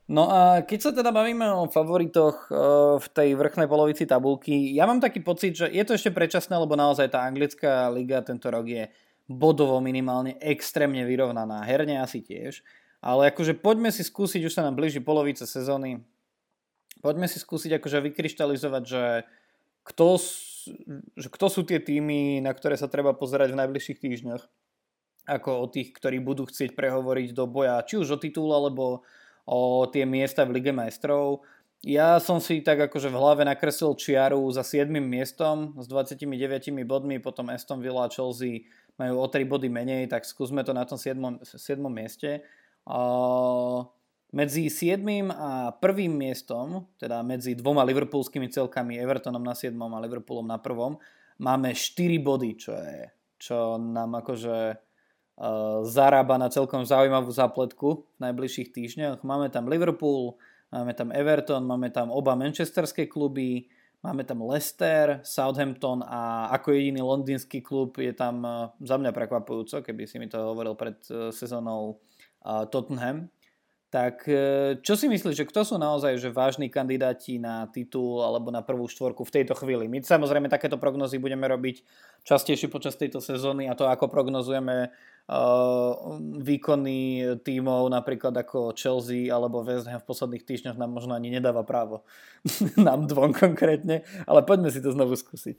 [0.05, 2.57] No a keď sa teda bavíme o favoritoch eh,
[3.01, 6.77] v tej vrchnej polovici tabulky, ja mám taký pocit, že je to ešte predčasné, lebo
[6.77, 8.93] naozaj tá anglická liga tento rok je
[9.25, 11.65] bodovo minimálne extrémne vyrovnaná.
[11.65, 12.61] Herne asi tiež.
[13.01, 16.01] Ale akože poďme si skúsiť, už sa nám blíži polovica sezóny,
[17.05, 19.05] poďme si skúsiť akože vykryštalizovať, že
[19.85, 20.09] kto,
[21.13, 24.45] že kto sú tie týmy, na ktoré sa treba pozerať v najbližších týždňoch.
[25.29, 29.05] Ako o tých, ktorí budú chcieť prehovoriť do boja, či už o titul, alebo
[29.45, 31.45] o tie miesta v Lige majstrov.
[31.85, 34.89] Ja som si tak akože v hlave nakreslil čiaru za 7.
[34.89, 36.27] miestom s 29
[36.89, 38.65] bodmi, potom Aston Villa a Chelsea
[38.97, 41.45] majú o 3 body menej, tak skúsme to na tom 7.
[41.45, 41.77] 7.
[41.93, 42.41] mieste.
[44.33, 45.05] Medzi 7.
[45.29, 46.09] a 1.
[46.09, 49.77] miestom, teda medzi dvoma liverpoolskými celkami, Evertonom na 7.
[49.77, 50.97] a Liverpoolom na 1.
[51.37, 53.13] máme 4 body, čo je
[53.45, 54.57] čo nám akože
[55.83, 59.27] zarába na celkom zaujímavú zápletku v najbližších týždňoch.
[59.27, 60.39] Máme tam Liverpool,
[60.71, 63.67] máme tam Everton, máme tam oba manchesterské kluby,
[64.05, 68.47] máme tam Leicester, Southampton a ako jediný londýnsky klub je tam
[68.79, 71.99] za mňa prekvapujúco, keby si mi to hovoril pred e, sezónou
[72.45, 73.33] Tottenham.
[73.95, 74.35] Tak e,
[74.83, 78.91] čo si myslíš, že kto sú naozaj že vážni kandidáti na titul alebo na prvú
[78.91, 79.87] štvorku v tejto chvíli?
[79.87, 81.87] My samozrejme takéto prognozy budeme robiť
[82.27, 84.91] častejšie počas tejto sezóny a to ako prognozujeme
[85.25, 91.33] Uh, výkony tímov napríklad ako Chelsea alebo West Ham v posledných týždňoch nám možno ani
[91.33, 92.05] nedáva právo.
[92.77, 95.57] nám dvom konkrétne, ale poďme si to znovu skúsiť.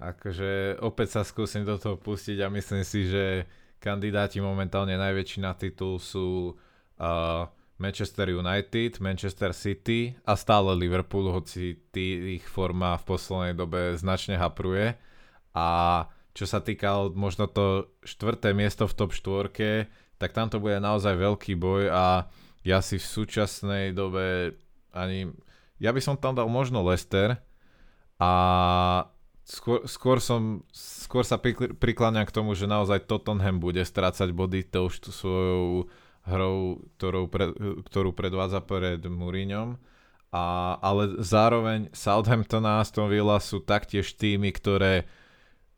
[0.00, 3.44] Akože opäť sa skúsim do toho pustiť a myslím si, že
[3.84, 6.56] kandidáti momentálne najväčší na titul sú
[7.00, 11.76] uh, Manchester United, Manchester City a stále Liverpool, hoci
[12.36, 14.96] ich forma v poslednej dobe značne hapruje.
[15.52, 15.68] A
[16.32, 21.16] čo sa týka možno to štvrté miesto v top štvorke, tak tam to bude naozaj
[21.16, 22.04] veľký boj a
[22.64, 24.56] ja si v súčasnej dobe
[24.96, 25.32] ani...
[25.76, 27.36] Ja by som tam dal možno Leicester
[28.16, 28.32] a
[29.44, 31.36] skôr, skôr, som, skôr sa
[31.76, 35.92] prikláňam k tomu, že naozaj Tottenham bude strácať body tou svojou
[36.26, 37.54] hrou, ktorou, pre,
[37.86, 39.78] ktorú predvádza pred Mourinhom.
[40.34, 45.06] A, ale zároveň Southampton a Aston Villa sú taktiež tými, ktoré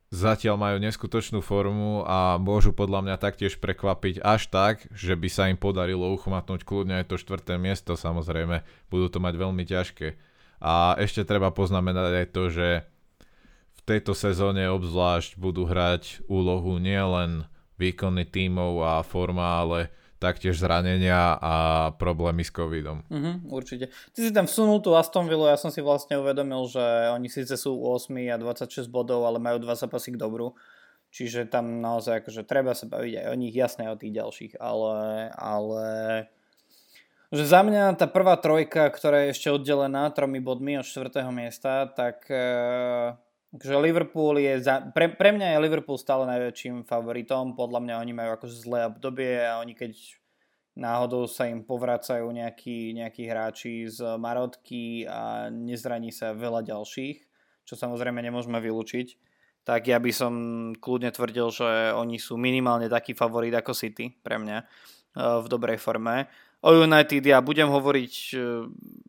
[0.08, 5.52] zatiaľ majú neskutočnú formu a môžu podľa mňa taktiež prekvapiť až tak, že by sa
[5.52, 10.16] im podarilo uchmatnúť kľudne aj to štvrté miesto, samozrejme, budú to mať veľmi ťažké.
[10.64, 12.68] A ešte treba poznamenať aj to, že
[13.78, 17.44] v tejto sezóne obzvlášť budú hrať úlohu nielen
[17.78, 21.54] výkony tímov a forma, ale taktiež zranenia a
[21.94, 23.06] problémy s covidom.
[23.06, 23.94] Uh-huh, určite.
[24.12, 26.82] Ty si tam vsunul tú Aston Villa, ja som si vlastne uvedomil, že
[27.14, 30.58] oni síce sú 8 a 26 bodov, ale majú dva zápasy k dobru.
[31.08, 35.32] Čiže tam naozaj akože treba sa baviť aj o nich, jasné o tých ďalších, ale,
[35.32, 35.86] ale
[37.28, 41.88] že za mňa tá prvá trojka, ktorá je ešte oddelená tromi bodmi od čtvrtého miesta,
[41.88, 42.44] tak e,
[43.56, 48.12] že Liverpool je, za, pre, pre mňa je Liverpool stále najväčším favoritom, podľa mňa oni
[48.12, 49.96] majú akože zlé obdobie a oni keď
[50.78, 57.18] náhodou sa im povracajú nejakí, nejakí hráči z Marotky a nezraní sa veľa ďalších,
[57.66, 59.08] čo samozrejme nemôžeme vylúčiť,
[59.66, 60.32] tak ja by som
[60.78, 64.66] kľudne tvrdil, že oni sú minimálne taký favorit ako City pre mňa eh,
[65.44, 66.30] v dobrej forme.
[66.58, 68.36] O United ja budem hovoriť e,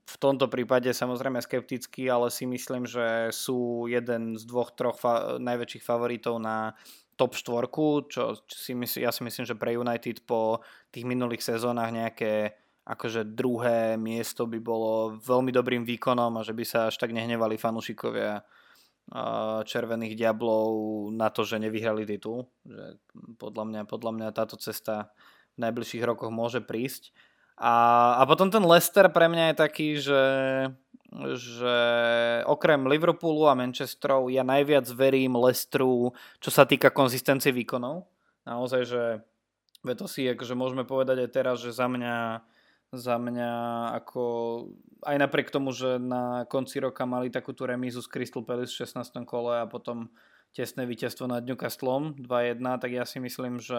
[0.06, 5.42] v tomto prípade samozrejme skepticky, ale si myslím, že sú jeden z dvoch, troch fa-
[5.42, 6.78] najväčších favoritov na
[7.18, 10.62] top štvorku, čo si mysl- ja si myslím, že pre United po
[10.94, 12.54] tých minulých sezónach nejaké
[12.86, 17.58] akože druhé miesto by bolo veľmi dobrým výkonom a že by sa až tak nehnevali
[17.58, 18.46] fanúšikovia
[19.66, 20.70] červených diablov
[21.10, 22.46] na to, že nevyhrali titul.
[22.66, 23.02] Že
[23.42, 25.10] podľa, mňa, podľa mňa táto cesta
[25.58, 27.10] v najbližších rokoch môže prísť.
[27.60, 27.76] A,
[28.20, 30.24] a potom ten Leicester pre mňa je taký, že,
[31.36, 31.78] že
[32.48, 38.08] okrem Liverpoolu a Manchesteru ja najviac verím Leicesteru, čo sa týka konzistencie výkonov.
[38.48, 39.04] Naozaj, že
[39.84, 42.48] to si akože môžeme povedať aj teraz, že za mňa
[42.90, 43.54] za mňa
[44.02, 44.24] ako
[45.06, 48.90] aj napriek tomu, že na konci roka mali takú tú remízu s Crystal Palace v
[48.90, 49.30] 16.
[49.30, 50.10] kole a potom
[50.58, 53.78] tesné víťazstvo nad Newcastlom 2-1, tak ja si myslím, že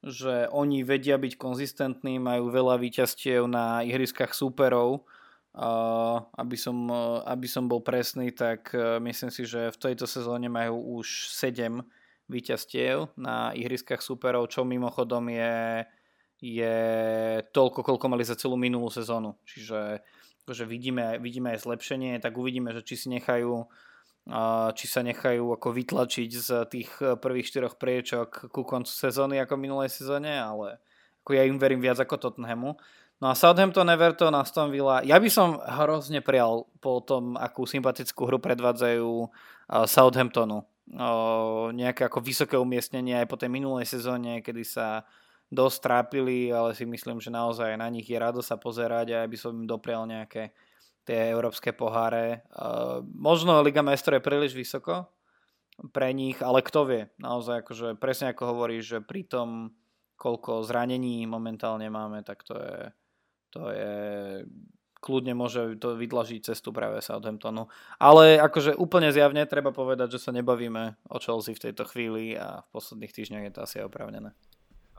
[0.00, 5.04] že oni vedia byť konzistentní, majú veľa výťastiev na ihriskách súperov.
[5.50, 10.06] Uh, aby, som, uh, aby som bol presný, tak uh, myslím si, že v tejto
[10.06, 11.82] sezóne majú už 7
[12.30, 15.82] výťastiev na ihriskách súperov, čo mimochodom je,
[16.38, 16.78] je
[17.50, 19.34] toľko, koľko mali za celú minulú sezónu.
[19.42, 19.98] Čiže
[20.46, 23.66] akože vidíme, vidíme aj zlepšenie, tak uvidíme, že či si nechajú
[24.78, 29.58] či sa nechajú ako vytlačiť z tých eh, prvých štyroch priečok ku koncu sezóny ako
[29.58, 30.78] minulej sezóne, ale
[31.26, 32.78] ako ja im verím viac ako Tottenhamu.
[33.20, 35.04] No a Southampton, Everton, Aston Villa.
[35.04, 40.64] Ja by som hrozne prial po tom, akú sympatickú hru predvádzajú uh, Southamptonu.
[40.88, 45.04] Uh, nejaké ako vysoké umiestnenie aj po tej minulej sezóne, kedy sa
[45.52, 49.28] dosť trápili, ale si myslím, že naozaj na nich je rado sa pozerať a ja
[49.28, 50.56] by som im doprial nejaké
[51.04, 52.44] tie európske poháre.
[53.14, 55.08] Možno Liga majstrov je príliš vysoko
[55.96, 57.02] pre nich, ale kto vie.
[57.16, 59.72] Naozaj, akože presne ako hovoríš, že pri tom,
[60.20, 62.76] koľko zranení momentálne máme, tak to je,
[63.48, 63.94] to je
[65.00, 67.72] kľudne môže to vydlažiť cestu práve Southamptonu.
[67.96, 72.60] Ale akože úplne zjavne treba povedať, že sa nebavíme o Chelsea v tejto chvíli a
[72.60, 74.36] v posledných týždňoch je to asi opravnené.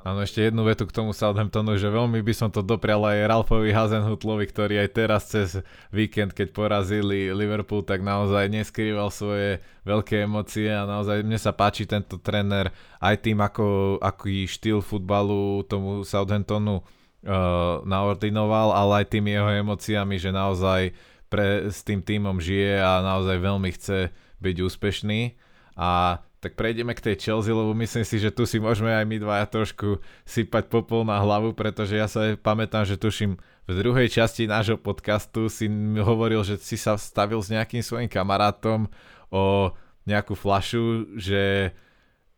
[0.02, 3.70] Áno, ešte jednu vetu k tomu Southamptonu, že veľmi by som to doprial aj Ralfovi
[3.70, 5.62] Hazenhutlovi, ktorý aj teraz cez
[5.94, 11.86] víkend, keď porazili Liverpool, tak naozaj neskrýval svoje veľké emócie a naozaj mne sa páči
[11.86, 19.38] tento tréner aj tým, ako, aký štýl futbalu tomu Southamptonu uh, naordinoval, ale aj tými
[19.38, 20.98] jeho emóciami, že naozaj
[21.30, 24.10] pre, s tým týmom žije a naozaj veľmi chce
[24.42, 25.38] byť úspešný.
[25.78, 29.18] A tak prejdeme k tej Chelsea, lebo myslím si, že tu si môžeme aj my
[29.22, 33.38] dvaja trošku sypať popol na hlavu, pretože ja sa pamätám, že tuším
[33.70, 35.70] v druhej časti nášho podcastu si
[36.02, 38.90] hovoril, že si sa stavil s nejakým svojim kamarátom
[39.30, 39.70] o
[40.10, 41.72] nejakú flašu, že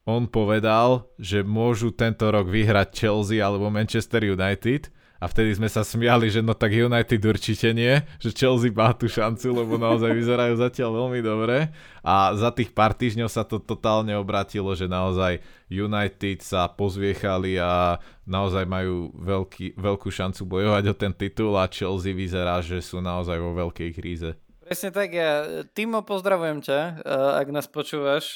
[0.04, 4.92] on povedal, že môžu tento rok vyhrať Chelsea alebo Manchester United
[5.24, 9.08] a vtedy sme sa smiali, že no tak United určite nie, že Chelsea má tú
[9.08, 11.72] šancu, lebo naozaj vyzerajú zatiaľ veľmi dobre
[12.04, 15.40] a za tých pár týždňov sa to totálne obratilo, že naozaj
[15.72, 22.12] United sa pozviechali a naozaj majú veľký, veľkú šancu bojovať o ten titul a Chelsea
[22.12, 24.36] vyzerá, že sú naozaj vo veľkej kríze.
[24.60, 28.36] Presne tak, ja Timo pozdravujem ťa, eh, ak nás počúvaš.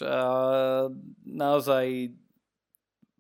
[1.28, 2.16] Naozaj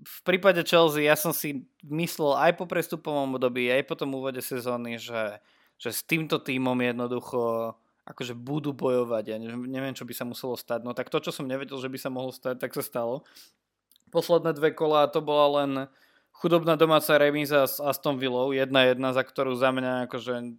[0.07, 4.39] v prípade Chelsea ja som si myslel aj po prestupovom období, aj po tom úvode
[4.39, 5.43] sezóny, že,
[5.75, 7.75] že s týmto týmom jednoducho
[8.07, 9.23] akože budú bojovať.
[9.27, 10.87] Ja neviem, čo by sa muselo stať.
[10.87, 13.27] No tak to, čo som nevedel, že by sa mohlo stať, tak sa stalo.
[14.15, 15.71] Posledné dve kola to bola len
[16.31, 20.55] chudobná domáca remíza s Aston Villou, jedna jedna, za ktorú za mňa akože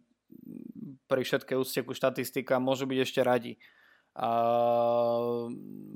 [1.08, 3.56] pri všetkej úcte ku štatistika môžu byť ešte radi.
[4.12, 4.28] A,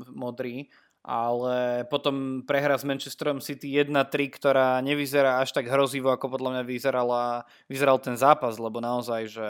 [0.09, 0.73] modrí
[1.03, 6.63] ale potom prehra s Manchesterom City 1-3, ktorá nevyzerá až tak hrozivo, ako podľa mňa
[6.63, 7.23] vyzerala,
[7.67, 9.49] vyzeral ten zápas, lebo naozaj, že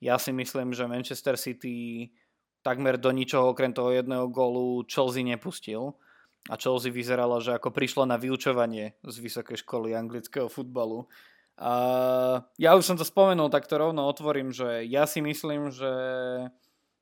[0.00, 2.08] ja si myslím, že Manchester City
[2.60, 5.96] takmer do ničoho okrem toho jedného gólu Chelsea nepustil
[6.52, 11.08] a Chelsea vyzerala, že ako prišla na vyučovanie z vysokej školy anglického futbalu.
[11.60, 11.72] A
[12.56, 15.92] ja už som to spomenul, tak to rovno otvorím, že ja si myslím, že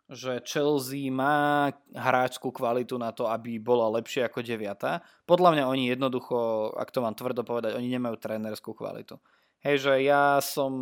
[0.09, 5.05] že Chelsea má hráčskú kvalitu na to, aby bola lepšia ako deviata.
[5.29, 9.21] Podľa mňa oni jednoducho, ak to mám tvrdo povedať, oni nemajú trénerskú kvalitu.
[9.61, 10.73] Hej, že ja som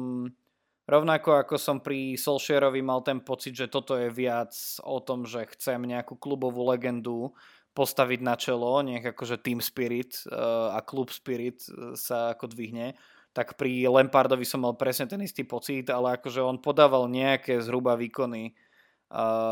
[0.86, 4.54] Rovnako ako som pri Solskjaerovi mal ten pocit, že toto je viac
[4.86, 7.34] o tom, že chcem nejakú klubovú legendu
[7.74, 12.94] postaviť na čelo, nech akože team spirit uh, a klub spirit uh, sa ako dvihne,
[13.34, 17.98] tak pri Lampardovi som mal presne ten istý pocit, ale akože on podával nejaké zhruba
[17.98, 18.54] výkony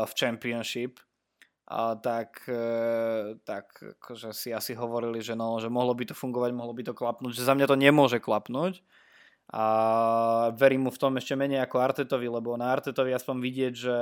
[0.05, 0.99] v Championship,
[2.03, 6.77] tak, uh, tak akože si asi hovorili, že, no, že mohlo by to fungovať, mohlo
[6.77, 8.85] by to klapnúť, že za mňa to nemôže klapnúť,
[9.53, 9.65] a
[10.57, 13.99] verím mu v tom ešte menej ako Artetovi, lebo na Artetovi aspoň vidieť, že,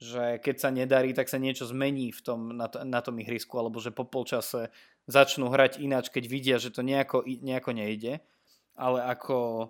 [0.00, 3.52] že keď sa nedarí, tak sa niečo zmení v tom, na, to, na tom ihrisku,
[3.60, 4.72] alebo že po polčase
[5.04, 8.24] začnú hrať ináč, keď vidia, že to nejako, nejako nejde.
[8.72, 9.68] Ale ako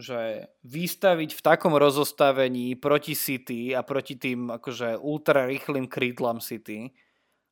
[0.00, 6.90] že vystaviť v takom rozostavení proti City a proti tým akože ultra rýchlým krídlam City,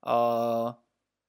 [0.04, 0.74] uh,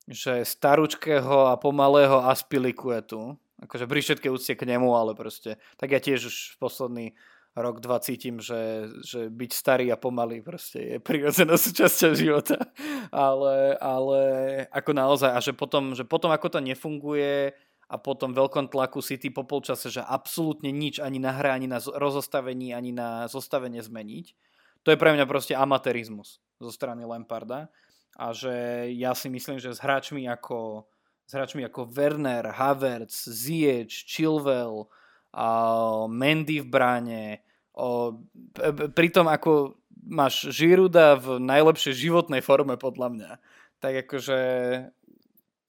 [0.09, 5.99] že staručkého a pomalého Aspilikuetu, akože pri všetkej úcte k nemu, ale proste, tak ja
[6.01, 7.07] tiež už v posledný
[7.59, 12.57] rok, dva cítim, že, že byť starý a pomalý proste je prirodzená súčasťou života.
[13.09, 14.21] Ale, ale
[14.69, 17.53] ako naozaj, a že potom, že potom ako to nefunguje
[17.89, 21.81] a potom veľkom tlaku City po polčase, že absolútne nič ani na hre, ani na
[21.81, 24.25] rozostavení, ani na zostavenie zmeniť,
[24.85, 27.67] to je pre mňa proste amatérizmus zo strany Lamparda.
[28.19, 30.87] A že ja si myslím, že s hráčmi ako
[31.29, 34.89] s hráčmi ako Werner, Havertz, Ziyech, Chilwell,
[35.29, 35.47] a
[36.09, 37.45] Mendy v bráne,
[37.77, 38.17] o,
[38.97, 39.77] pritom ako
[40.09, 43.31] máš Žiruda v najlepšej životnej forme podľa mňa,
[43.77, 44.39] tak akože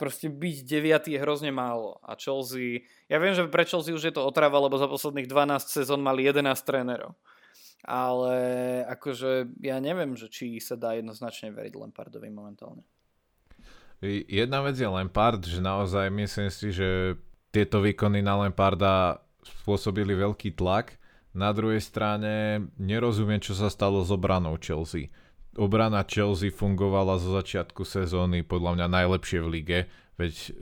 [0.01, 2.01] proste byť deviatý je hrozne málo.
[2.01, 5.69] A Chelsea, ja viem, že pre Chelsea už je to otrava, lebo za posledných 12
[5.69, 7.13] sezón mali 11 trénerov.
[7.85, 8.33] Ale
[8.89, 12.85] akože ja neviem, že či sa dá jednoznačne veriť Lampardovi momentálne.
[14.05, 17.21] Jedna vec je Lampard, že naozaj myslím si, že
[17.53, 20.97] tieto výkony na Lamparda spôsobili veľký tlak.
[21.37, 25.13] Na druhej strane nerozumiem, čo sa stalo s obranou Chelsea.
[25.61, 29.79] Obrana Chelsea fungovala zo začiatku sezóny podľa mňa najlepšie v lige,
[30.17, 30.57] veď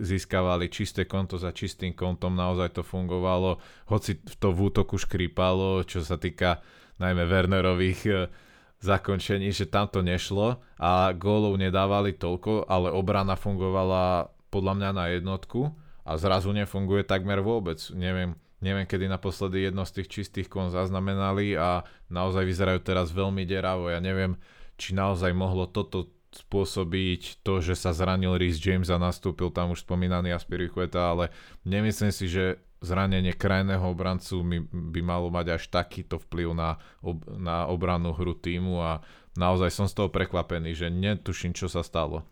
[0.00, 3.60] získavali čisté konto za čistým kontom, naozaj to fungovalo,
[3.92, 6.64] hoci to v útoku škrípalo, čo sa týka
[6.96, 8.32] najmä Wernerových eh,
[8.80, 15.04] zakončení, že tam to nešlo a gólov nedávali toľko, ale obrana fungovala podľa mňa na
[15.12, 15.76] jednotku
[16.08, 17.76] a zrazu nefunguje takmer vôbec.
[17.92, 23.46] Neviem, neviem kedy naposledy jedno z tých čistých kon zaznamenali a naozaj vyzerajú teraz veľmi
[23.46, 23.90] deravo.
[23.90, 24.38] Ja neviem,
[24.78, 29.82] či naozaj mohlo toto spôsobiť to, že sa zranil Rhys James a nastúpil tam už
[29.82, 31.32] spomínaný Aspiricueta, ale
[31.64, 34.38] nemyslím si, že zranenie krajného obrancu
[34.70, 39.02] by malo mať až takýto vplyv na, ob, na obrannú hru týmu a
[39.34, 42.22] naozaj som z toho prekvapený, že netuším, čo sa stalo.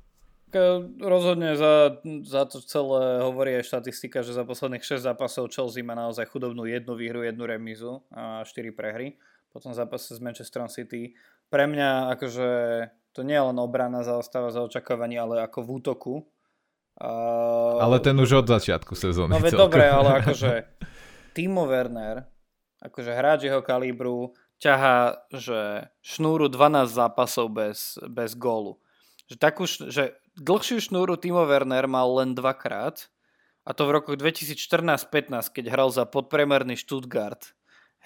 [1.03, 5.99] Rozhodne za, za to celé hovorí aj štatistika, že za posledných 6 zápasov Chelsea má
[5.99, 9.18] naozaj chudobnú jednu výhru, jednu remizu a 4 prehry.
[9.51, 11.18] Potom zápase s Manchester City.
[11.51, 12.49] Pre mňa akože
[13.11, 16.14] to nie je len obrana zaostáva za očakávanie, ale ako v útoku
[16.97, 19.36] Uh, ale ten už od začiatku sezóny.
[19.36, 20.80] No veď dobre, ale akože
[21.36, 22.24] Timo Werner,
[22.80, 28.80] akože hráč jeho kalibru, ťahá, že šnúru 12 zápasov bez, bez gólu.
[29.28, 33.09] Že, takú, že dlhšiu šnúru Timo Werner mal len dvakrát
[33.66, 37.57] a to v roku 2014-15, keď hral za podpremerný Stuttgart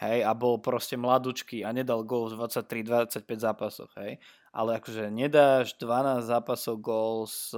[0.01, 4.17] hej, a bol proste mladučký a nedal gól v 23-25 zápasoch, hej.
[4.51, 7.53] Ale akože nedáš 12 zápasov gól s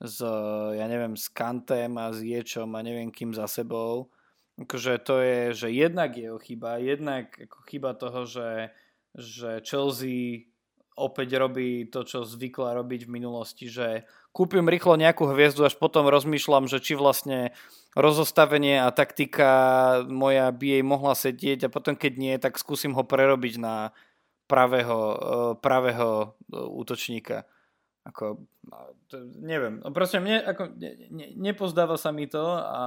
[0.00, 0.24] s,
[0.72, 4.08] ja neviem, s Kantem a s Ječom a neviem kým za sebou.
[4.56, 8.72] Akože to je, že jednak jeho chyba, jednak ako chyba toho, že,
[9.12, 10.49] že Chelsea
[11.00, 14.04] opäť robí to, čo zvykla robiť v minulosti, že
[14.36, 17.56] kúpim rýchlo nejakú hviezdu, až potom rozmýšľam, že či vlastne
[17.96, 19.50] rozostavenie a taktika
[20.06, 23.90] moja by jej mohla sedieť a potom keď nie, tak skúsim ho prerobiť na
[24.46, 27.48] pravého, eh, pravého eh, útočníka.
[28.00, 28.40] Ako,
[29.12, 32.82] to, neviem, no proste mne, ako, ne, ne, nepozdáva sa mi to a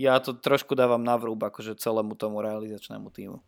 [0.00, 3.38] ja to trošku dávam na vrúb akože celému tomu realizačnému týmu.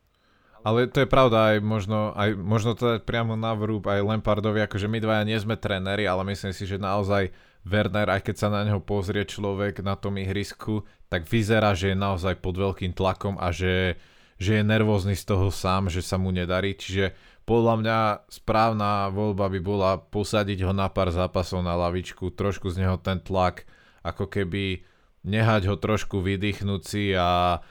[0.67, 4.67] Ale to je pravda, aj možno, aj, možno to je priamo na vrúb aj Lampardovi,
[4.67, 7.31] akože my dvaja nie sme tréneri, ale myslím si, že naozaj
[7.63, 11.97] Werner, aj keď sa na neho pozrie človek na tom ihrisku, tak vyzerá, že je
[11.99, 13.95] naozaj pod veľkým tlakom a že,
[14.43, 16.75] že je nervózny z toho sám, že sa mu nedarí.
[16.75, 17.15] Čiže
[17.47, 22.83] podľa mňa správna voľba by bola posadiť ho na pár zápasov na lavičku, trošku z
[22.83, 23.71] neho ten tlak,
[24.03, 24.83] ako keby
[25.23, 26.83] nehať ho trošku vydýchnuť
[27.19, 27.63] a,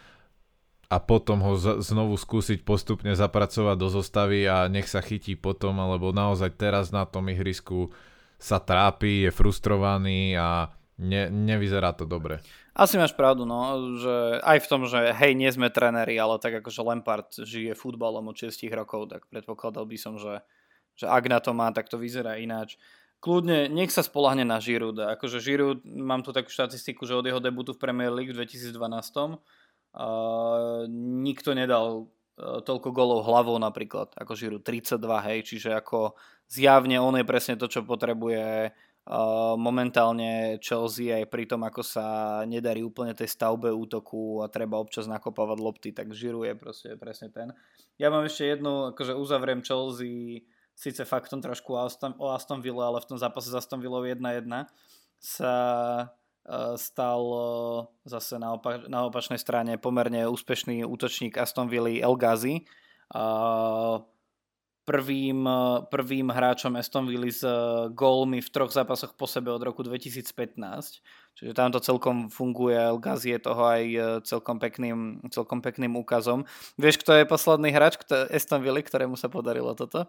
[0.86, 5.82] a potom ho z, znovu skúsiť postupne zapracovať do zostavy a nech sa chytí potom,
[5.82, 7.90] alebo naozaj teraz na tom ihrisku
[8.38, 10.70] sa trápi, je frustrovaný a
[11.02, 12.40] ne, nevyzerá to dobre.
[12.76, 16.60] Asi máš pravdu, no, že aj v tom, že hej, nie sme tréneri, ale tak
[16.60, 20.44] ako, že Lampard žije futbalom od 6 rokov, tak predpokladal by som, že,
[21.00, 22.76] že ak na to má, tak to vyzerá ináč.
[23.24, 25.00] Kľudne, nech sa spolahne na Giroud.
[25.18, 28.76] Akože Giroud, mám tu takú štatistiku, že od jeho debutu v Premier League v 2012
[30.92, 35.00] nikto nedal uh, toľko golov hlavou napríklad, ako Giroud, 32,
[35.32, 36.20] hej, čiže ako
[36.52, 38.76] zjavne on je presne to, čo potrebuje
[39.06, 44.82] Uh, momentálne Chelsea aj pri tom, ako sa nedarí úplne tej stavbe útoku a treba
[44.82, 47.54] občas nakopávať lopty, tak žiruje proste presne ten.
[48.02, 52.90] Ja mám ešte jednu, akože uzavriem Chelsea síce faktom trošku o Aston, o Aston Villa,
[52.90, 54.42] ale v tom zápase s Aston Villou 1-1
[55.22, 55.54] sa
[56.78, 62.66] stal uh, zase na, opa- na opačnej strane pomerne úspešný útočník Aston Villa El Ghazi.
[63.10, 64.06] Uh,
[64.86, 67.52] prvým, eh, prvým hráčom Aston Villa s eh,
[67.92, 71.02] gólmi v troch zápasoch po sebe od roku 2015.
[71.36, 75.98] Čiže tam to celkom funguje, El Ghazi je toho aj eh, celkom pekným, celkom pekným
[75.98, 76.46] úkazom.
[76.78, 77.98] Vieš, kto je posledný hráč
[78.30, 80.06] Aston Villa, ktorému sa podarilo toto?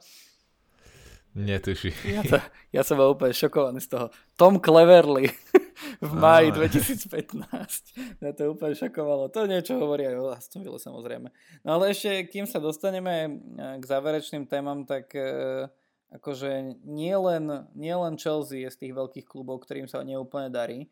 [1.36, 1.92] Netuší.
[2.08, 2.36] Ja, to,
[2.72, 4.06] ja som bol úplne šokovaný z toho.
[4.40, 5.28] Tom Cleverly
[6.00, 8.20] v máji 2015.
[8.22, 9.30] Mňa to úplne šokovalo.
[9.32, 11.28] To niečo hovorí aj o Aston Villa samozrejme.
[11.62, 15.68] No ale ešte, kým sa dostaneme eh, k záverečným témam, tak e,
[16.14, 20.86] akože nie len, nie len Chelsea je z tých veľkých klubov, ktorým sa neúplne darí,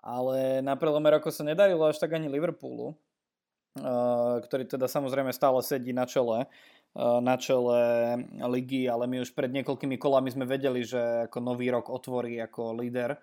[0.00, 3.86] ale na prelome roku sa nedarilo až tak ani Liverpoolu, e,
[4.42, 6.48] ktorý teda samozrejme stále sedí na čele
[6.96, 7.78] Eh, na čele
[8.48, 12.80] ligy, ale my už pred niekoľkými kolami sme vedeli, že ako nový rok otvorí ako
[12.80, 13.14] líder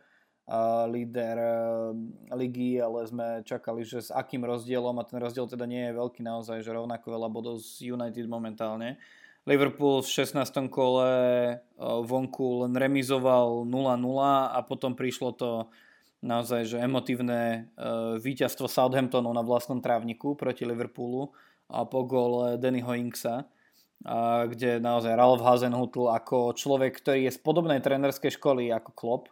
[0.86, 1.90] líder uh,
[2.38, 6.22] ligy, ale sme čakali, že s akým rozdielom, a ten rozdiel teda nie je veľký
[6.22, 9.02] naozaj, že rovnako veľa bodov z United momentálne.
[9.46, 10.70] Liverpool v 16.
[10.70, 13.74] kole uh, vonku len remizoval 0-0
[14.54, 15.50] a potom prišlo to
[16.22, 21.34] naozaj, že emotívne uh, víťazstvo Southamptonu na vlastnom trávniku proti Liverpoolu
[21.74, 23.50] a po gole Dannyho Inksa
[24.46, 29.26] kde naozaj Ralf Hasenhutl ako človek, ktorý je z podobnej trénerskej školy ako Klopp,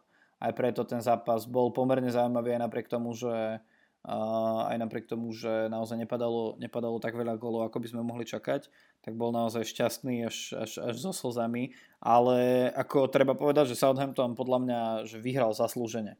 [0.43, 3.63] aj preto ten zápas bol pomerne zaujímavý aj napriek tomu, že
[4.03, 8.67] aj napriek tomu, že naozaj nepadalo, nepadalo tak veľa golov, ako by sme mohli čakať,
[8.99, 11.71] tak bol naozaj šťastný až, až, až so slzami,
[12.03, 16.19] ale ako treba povedať, že Southampton podľa mňa že vyhral zaslúžene.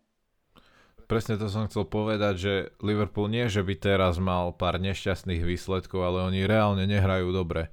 [1.11, 5.99] Presne to som chcel povedať, že Liverpool nie, že by teraz mal pár nešťastných výsledkov,
[5.99, 7.67] ale oni reálne nehrajú dobre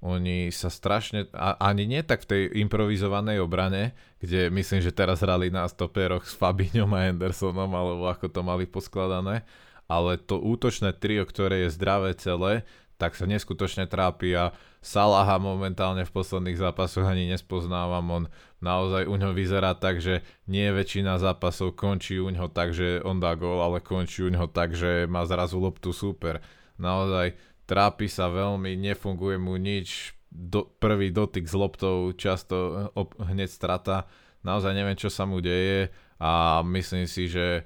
[0.00, 5.20] oni sa strašne, a, ani nie tak v tej improvizovanej obrane, kde myslím, že teraz
[5.20, 9.44] hrali na stoperoch s Fabiňom a Andersonom, alebo ako to mali poskladané,
[9.84, 12.64] ale to útočné trio, ktoré je zdravé celé,
[13.00, 18.24] tak sa neskutočne trápi a Salaha momentálne v posledných zápasoch ani nespoznávam, on
[18.64, 23.20] naozaj u ňo vyzerá tak, že nie väčšina zápasov končí u ňo tak, že on
[23.20, 26.40] dá gól, ale končí u ňo tak, že má zrazu loptu super.
[26.80, 27.36] Naozaj
[27.70, 34.10] trápi sa veľmi, nefunguje mu nič, do, prvý dotyk s loptou často op, hneď strata,
[34.42, 37.62] naozaj neviem, čo sa mu deje a myslím si, že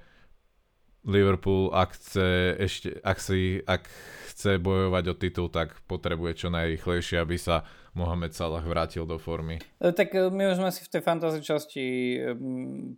[1.05, 3.89] Liverpool, ak chce, ešte, ak, si, ak
[4.33, 7.65] chce bojovať o titul, tak potrebuje čo najrychlejšie, aby sa
[7.95, 9.63] Mohamed Salah vrátil do formy.
[9.79, 11.85] E, tak e, my už sme si v tej fantasy časti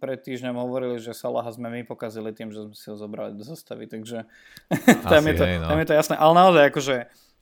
[0.01, 3.45] pred týždňom hovorili, že Salaha sme my pokazili tým, že sme si ho zobrali do
[3.45, 4.25] zostavy, takže
[5.13, 5.69] tam, je to, hej, no.
[5.69, 6.15] tam je to jasné.
[6.17, 6.95] Ale naozaj akože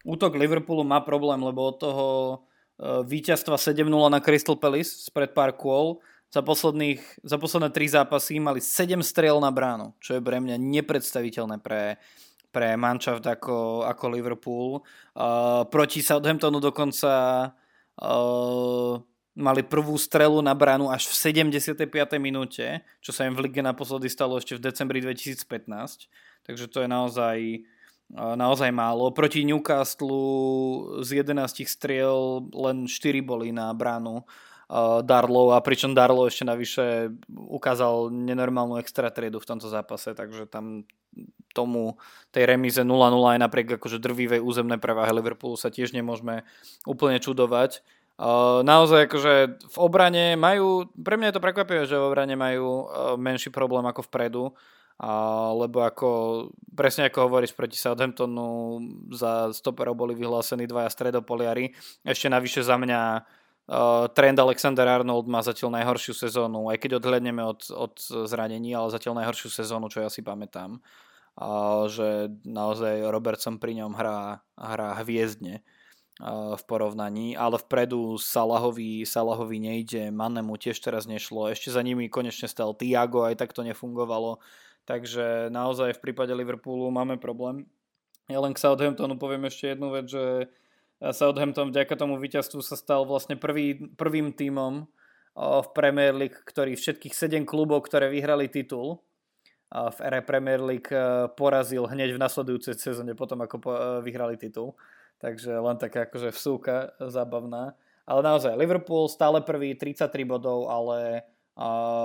[0.02, 2.36] útok Liverpoolu má problém, lebo od toho e,
[3.06, 6.02] víťazstva 7-0 na Crystal Palace spred pár kôl
[6.34, 10.58] za, posledných, za posledné tri zápasy mali 7 strel na bránu, čo je pre mňa
[10.58, 12.02] nepredstaviteľné pre,
[12.54, 14.68] pre manšaft ako, ako Liverpool.
[15.18, 17.10] Uh, proti Southamptonu dokonca
[17.98, 18.94] uh,
[19.34, 21.90] mali prvú strelu na bránu až v 75.
[22.22, 26.06] minúte, čo sa im v lige naposledy stalo ešte v decembri 2015.
[26.46, 27.38] Takže to je naozaj,
[28.14, 29.10] naozaj málo.
[29.10, 34.22] Proti Newcastle z 11 striel len 4 boli na bránu
[34.74, 40.50] uh, Darlow a pričom Darlow ešte navyše ukázal nenormálnu extra triedu v tomto zápase, takže
[40.50, 40.82] tam
[41.54, 41.94] tomu
[42.34, 46.42] tej remíze 0-0 aj napriek akože drvivej územnej prevahe Liverpoolu sa tiež nemôžeme
[46.82, 47.86] úplne čudovať.
[48.18, 52.66] Uh, naozaj akože v obrane majú, pre mňa je to prekvapivé, že v obrane majú
[52.66, 54.50] uh, menší problém ako vpredu,
[55.58, 56.08] lebo ako,
[56.70, 58.78] presne ako hovoríš proti Southamptonu,
[59.10, 61.74] za stoperov boli vyhlásení dvaja stredopoliari,
[62.06, 63.26] ešte navyše za mňa
[63.68, 67.94] uh, trend Alexander Arnold má zatiaľ najhoršiu sezónu, aj keď odhľadneme od, od
[68.28, 70.80] zranení, ale zatiaľ najhoršiu sezónu, čo ja si pamätám
[71.34, 75.66] a že naozaj Robertson pri ňom hrá, hrá hviezdne.
[76.54, 82.46] v porovnaní, ale vpredu Salahovi, Salahovi nejde, Manemu tiež teraz nešlo, ešte za nimi konečne
[82.46, 84.38] stal Tiago, aj tak to nefungovalo,
[84.86, 87.66] takže naozaj v prípade Liverpoolu máme problém.
[88.30, 90.54] Ja len k Southamptonu poviem ešte jednu vec, že
[91.00, 94.86] Southampton vďaka tomu víťazstvu sa stal vlastne prvý, prvým tímom
[95.34, 99.02] v Premier League, ktorý všetkých 7 klubov, ktoré vyhrali titul
[99.74, 100.86] v ére Premier League
[101.34, 103.58] porazil hneď v nasledujúcej sezóne potom, ako
[104.06, 104.78] vyhrali titul.
[105.18, 107.74] Takže len taká akože vsúka zábavná.
[108.06, 111.26] Ale naozaj, Liverpool stále prvý, 33 bodov, ale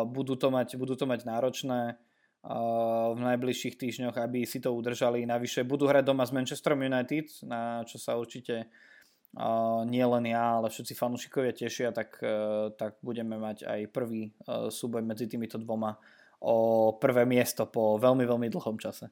[0.10, 2.02] budú, to mať, budú to mať náročné
[2.40, 5.28] v najbližších týždňoch, aby si to udržali.
[5.28, 8.72] Navyše budú hrať doma s Manchesterom United, na čo sa určite
[9.86, 14.74] nie len ja, ale všetci fanúšikovia tešia, tak, uh, tak budeme mať aj prvý uh,
[14.74, 16.02] súboj medzi týmito dvoma
[16.42, 19.12] o prvé miesto po veľmi, veľmi dlhom čase.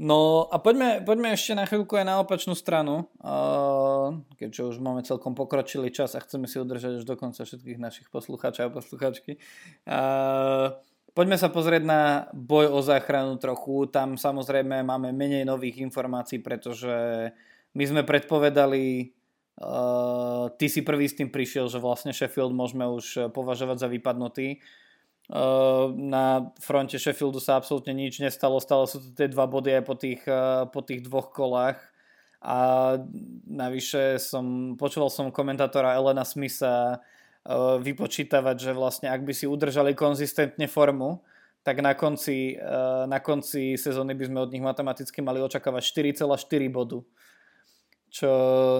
[0.00, 3.04] No a poďme, poďme ešte na chvíľku aj na opačnú stranu,
[4.40, 8.08] keďže už máme celkom pokročilý čas a chceme si udržať až do konca všetkých našich
[8.08, 9.36] poslucháčov a poslucháčky.
[9.84, 10.72] Uh,
[11.12, 13.88] poďme sa pozrieť na boj o záchranu trochu.
[13.90, 17.30] Tam samozrejme máme menej nových informácií, pretože
[17.74, 19.14] my sme predpovedali,
[19.62, 24.60] uh, ty si prvý s tým prišiel, že vlastne Sheffield môžeme už považovať za vypadnutý.
[25.30, 29.84] Ehm, na fronte Sheffieldu sa absolútne nič nestalo, stalo sa to tie dva body aj
[29.86, 31.78] po tých, eh, po tých dvoch kolách
[32.42, 32.58] a
[33.46, 36.98] navyše som, počúval som komentátora Elena Smitha
[37.80, 41.24] vypočítavať, že vlastne ak by si udržali konzistentne formu,
[41.60, 46.68] tak na konci, eh, na konci sezóny by sme od nich matematicky mali očakávať 4,4
[46.68, 47.00] bodu.
[48.10, 48.30] Čo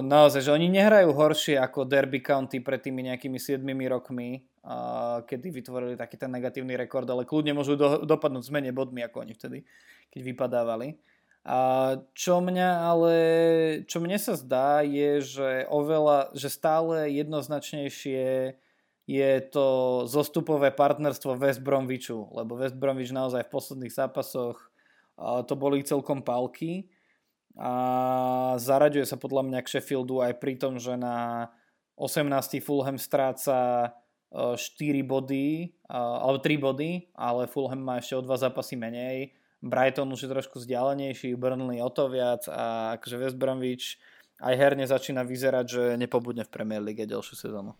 [0.03, 4.43] naozaj, že oni nehrajú horšie ako Derby County pred tými nejakými 7 rokmi,
[5.23, 9.23] kedy vytvorili taký ten negatívny rekord, ale kľudne môžu do, dopadnúť s menej bodmi ako
[9.23, 9.63] oni vtedy,
[10.11, 10.99] keď vypadávali.
[11.41, 13.15] A čo mňa ale,
[13.89, 18.53] čo mne sa zdá je, že oveľa, že stále jednoznačnejšie
[19.09, 19.67] je to
[20.05, 24.69] zostupové partnerstvo West Bromwichu, lebo West Bromwich naozaj v posledných zápasoch
[25.49, 26.93] to boli celkom palky
[27.57, 27.73] a
[28.61, 31.49] zaraďuje sa podľa mňa k Sheffieldu aj pri tom, že na
[31.97, 32.61] 18.
[32.61, 33.91] Fulham stráca
[34.31, 34.55] 4
[35.03, 39.35] body, alebo 3 body, ale Fulham má ešte o 2 zápasy menej.
[39.61, 44.01] Brighton už je trošku vzdialenejší, Burnley o to viac a akože West Bromwich
[44.41, 47.77] aj herne začína vyzerať, že nepobudne v Premier League ďalšiu sezónu.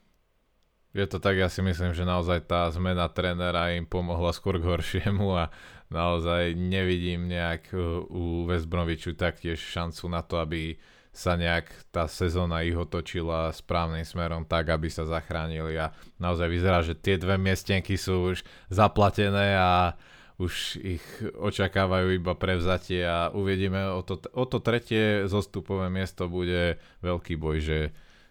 [0.91, 4.67] Je to tak, ja si myslím, že naozaj tá zmena trénera im pomohla skôr k
[4.67, 5.47] horšiemu a
[5.87, 7.71] naozaj nevidím nejak
[8.11, 10.75] u West Bromwichu taktiež šancu na to, aby
[11.11, 16.79] sa nejak tá sezóna ich otočila správnym smerom tak, aby sa zachránili a naozaj vyzerá,
[16.83, 19.95] že tie dve miestenky sú už zaplatené a
[20.41, 21.05] už ich
[21.37, 27.57] očakávajú iba prevzatie a uvidíme, o to, o to tretie zostupové miesto bude veľký boj,
[27.61, 27.79] že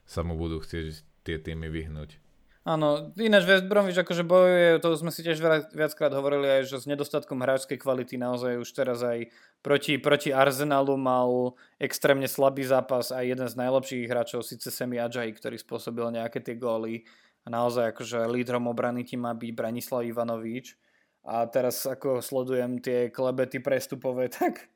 [0.03, 2.19] sa mu budú chcieť tie týmy vyhnúť.
[2.61, 5.41] Áno, ináč West Bromwich akože bojuje, to sme si tiež
[5.73, 9.33] viackrát hovorili aj, že s nedostatkom hráčskej kvality naozaj už teraz aj
[9.65, 15.33] proti, proti Arsenalu mal extrémne slabý zápas aj jeden z najlepších hráčov, síce Semi Ajay,
[15.33, 17.09] ktorý spôsobil nejaké tie góly.
[17.41, 20.77] A naozaj akože lídrom obrany ti má byť Branislav Ivanovič
[21.25, 24.71] a teraz ako sledujem tie klebety prestupové, tak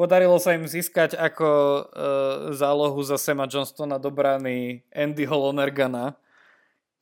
[0.00, 1.82] Podarilo sa im získať ako e,
[2.54, 6.14] zálohu za Sema Johnstona do brány Andy Holonergana,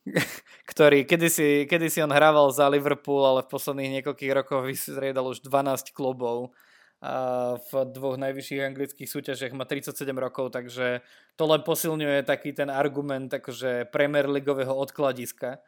[0.70, 5.92] ktorý kedysi, kedysi on hrával za Liverpool, ale v posledných niekoľkých rokoch vysriedal už 12
[5.92, 6.56] klubov.
[6.98, 11.06] A v dvoch najvyšších anglických súťažiach má 37 rokov, takže
[11.38, 15.62] to len posilňuje taký ten argument akože Premier Leagueového odkladiska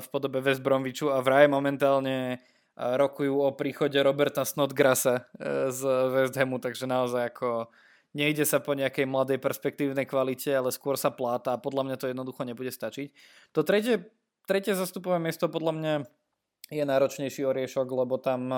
[0.00, 2.40] v podobe West Bromwichu a vraj momentálne
[2.76, 7.68] rokujú o príchode Roberta Snodgrasa e, z West Hamu, takže naozaj ako
[8.16, 12.08] nejde sa po nejakej mladej perspektívnej kvalite, ale skôr sa pláta a podľa mňa to
[12.08, 13.12] jednoducho nebude stačiť.
[13.52, 14.08] To tretie,
[14.48, 15.94] tretie zastupové miesto podľa mňa
[16.72, 18.48] je náročnejší oriešok, lebo tam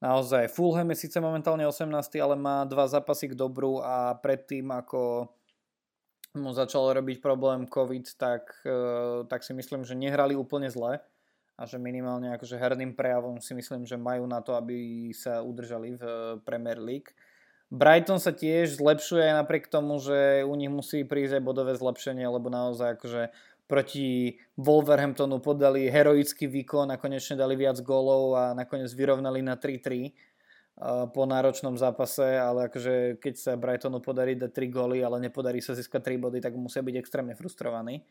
[0.00, 1.84] naozaj Fulham je síce momentálne 18,
[2.16, 5.28] ale má dva zápasy k dobru a predtým ako
[6.38, 8.78] mu začal robiť problém COVID, tak, e,
[9.26, 11.02] tak si myslím, že nehrali úplne zle
[11.58, 15.98] a že minimálne akože herným prejavom si myslím, že majú na to, aby sa udržali
[15.98, 16.14] v eh,
[16.46, 17.10] Premier League.
[17.68, 22.48] Brighton sa tiež zlepšuje napriek tomu, že u nich musí prísť aj bodové zlepšenie, lebo
[22.48, 23.22] naozaj akože
[23.68, 29.84] proti Wolverhamptonu podali heroický výkon a konečne dali viac gólov a nakoniec vyrovnali na 3-3
[29.84, 30.14] eh,
[31.10, 35.74] po náročnom zápase, ale akože keď sa Brightonu podarí dať 3 góly, ale nepodarí sa
[35.74, 38.06] získať 3 body, tak musia byť extrémne frustrovaní.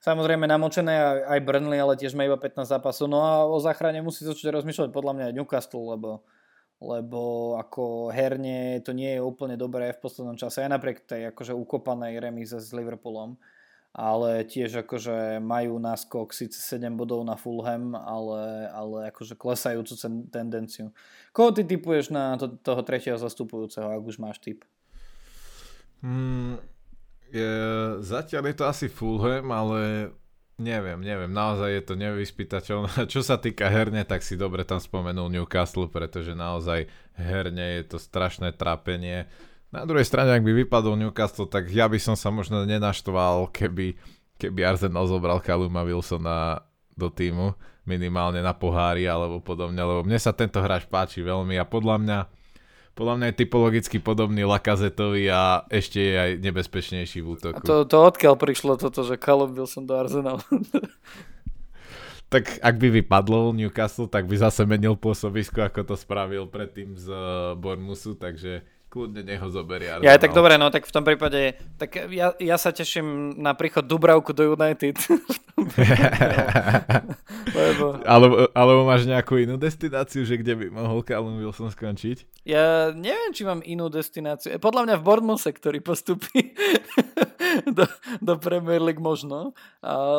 [0.00, 3.10] Samozrejme namočené aj Burnley, ale tiež má iba 15 zápasov.
[3.10, 6.24] No a o záchrane musí začať rozmýšľať podľa mňa aj Newcastle, lebo
[6.80, 11.52] lebo ako herne to nie je úplne dobré v poslednom čase, aj napriek tej akože
[11.52, 13.36] ukopanej remíze s Liverpoolom
[13.90, 19.94] ale tiež akože majú náskok síce 7 bodov na Fulham, ale, ale akože klesajúcu
[20.30, 20.94] tendenciu.
[21.34, 24.62] Koho ty typuješ na to, toho tretieho zastupujúceho, ak už máš typ?
[26.06, 26.62] Mm,
[27.34, 27.52] je,
[28.06, 30.14] zatiaľ je to asi Fulham, ale
[30.60, 32.90] neviem, neviem, naozaj je to nevyspytateľné.
[33.12, 36.86] Čo sa týka herne, tak si dobre tam spomenul Newcastle, pretože naozaj
[37.18, 39.26] herne je to strašné trápenie
[39.70, 43.94] na druhej strane, ak by vypadol Newcastle, tak ja by som sa možno nenaštval, keby,
[44.38, 46.66] keby Arsenal zobral Kaluma Wilsona
[46.98, 47.54] do týmu,
[47.86, 52.18] minimálne na pohári alebo podobne, lebo mne sa tento hráč páči veľmi a podľa mňa
[52.90, 57.56] podľa mňa je typologicky podobný Lakazetovi a ešte je aj nebezpečnejší v útoku.
[57.56, 60.42] A to, to odkiaľ prišlo toto, že Callum Wilson do Arsenalu?
[62.34, 67.08] tak ak by vypadlo Newcastle, tak by zase menil pôsobisko, ako to spravil predtým z
[67.56, 70.02] Bournemouthu, takže Kľudne nech ho zoberie.
[70.02, 73.86] Ja tak dobre, no tak v tom prípade, tak ja, ja sa teším na príchod
[73.86, 74.98] Dubravku do United.
[77.54, 78.00] Lebo...
[78.12, 82.42] alebo, alebo máš nejakú inú destináciu, že kde by mohol Callum Wilson skončiť?
[82.42, 84.56] Ja neviem, či mám inú destináciu.
[84.58, 86.54] Podľa mňa v Bournemouth, ktorý postupí
[87.78, 87.84] do,
[88.18, 89.52] do Premier League možno.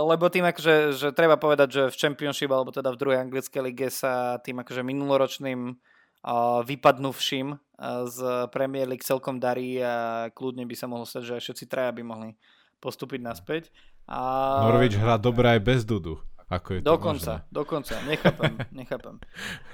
[0.07, 3.88] Lebo tým akože, že treba povedať, že v Championship, alebo teda v druhej anglickej lige
[3.89, 5.76] sa tým akože minuloročným
[6.65, 7.57] vypadnuvším
[8.05, 8.17] z
[8.53, 12.30] Premier League celkom darí a kľudne by sa mohlo stať, že všetci traja by mohli
[12.78, 13.63] postúpiť naspäť.
[14.05, 14.19] A...
[14.69, 16.22] Norwich hrá dobre aj bez Dudu.
[16.51, 19.15] Ako je dokonca, to dokonca, nechápem, nechápem.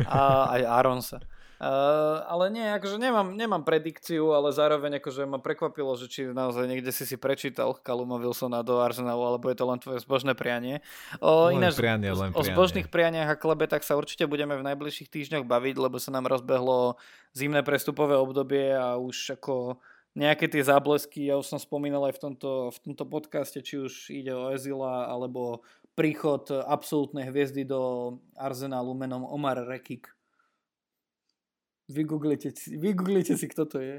[0.05, 1.17] A aj Aronsa.
[1.58, 6.70] Uh, ale nie, akože nemám, nemám predikciu, ale zároveň akože ma prekvapilo, že či naozaj
[6.70, 10.86] niekde si si prečítal Kaluma Wilsona do Arsenalu, alebo je to len tvoje zbožné prianie.
[11.18, 15.10] O, len ináč, prianie, len o zbožných prianiach a klebetách sa určite budeme v najbližších
[15.10, 17.01] týždňoch baviť, lebo sa nám rozbehlo
[17.34, 19.82] zimné prestupové obdobie a už ako
[20.18, 24.10] nejaké tie záblesky, ja už som spomínal aj v tomto, v tomto podcaste, či už
[24.10, 25.62] ide o Ezila, alebo
[25.93, 30.16] príchod absolútnej hviezdy do Arsenalu menom Omar Rekik
[31.88, 33.95] Vygooglite, vygooglite si, kto to je.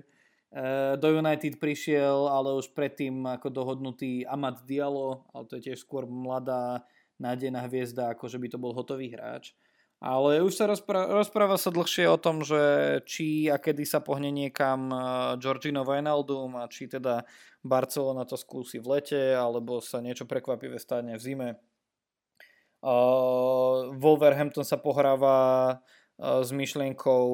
[0.49, 5.85] Uh, do United prišiel, ale už predtým ako dohodnutý Amad Diallo, ale to je tiež
[5.85, 6.85] skôr mladá
[7.21, 9.53] nádejná hviezda, ako že by to bol hotový hráč.
[9.99, 14.31] Ale už sa rozpráva, rozpráva sa dlhšie o tom, že či a kedy sa pohne
[14.31, 14.95] niekam
[15.43, 17.27] Georgino Wijnaldum a či teda
[17.67, 21.49] Barcelona to skúsi v lete, alebo sa niečo prekvapivé stane v zime.
[22.79, 25.83] Uh, Wolverhampton sa pohráva
[26.19, 27.27] s myšlienkou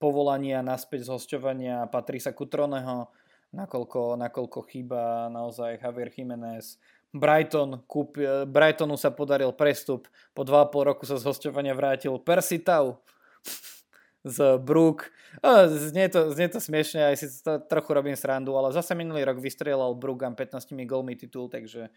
[0.00, 3.12] povolania naspäť z hostovania Patrisa Kutroneho,
[3.54, 6.80] nakoľko, nakoľko chýba naozaj Javier Jiménez.
[7.12, 12.64] Brighton, kúp, eh, Brightonu sa podaril prestup, po 2,5 roku sa z hostovania vrátil Percy
[14.24, 15.10] z Brook.
[15.66, 19.42] Znie to, znie to smiešne, aj si to trochu robím srandu, ale zase minulý rok
[19.42, 21.90] vystrelal Brookam 15 golmi titul, takže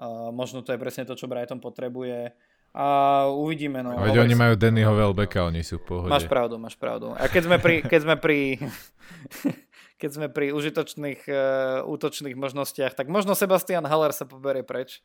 [0.00, 2.34] uh, možno to je presne to, čo Brighton potrebuje
[2.76, 2.86] a
[3.32, 3.80] uvidíme.
[3.80, 3.96] No.
[3.96, 6.12] Veď oni majú Dannyho Welbecka, oni sú v pohode.
[6.12, 7.16] Máš pravdu, máš pravdu.
[7.16, 8.38] A keď sme pri, keď sme pri,
[10.00, 11.38] keď sme pri užitočných uh,
[11.88, 15.00] útočných možnostiach, tak možno Sebastian Haller sa poberie preč.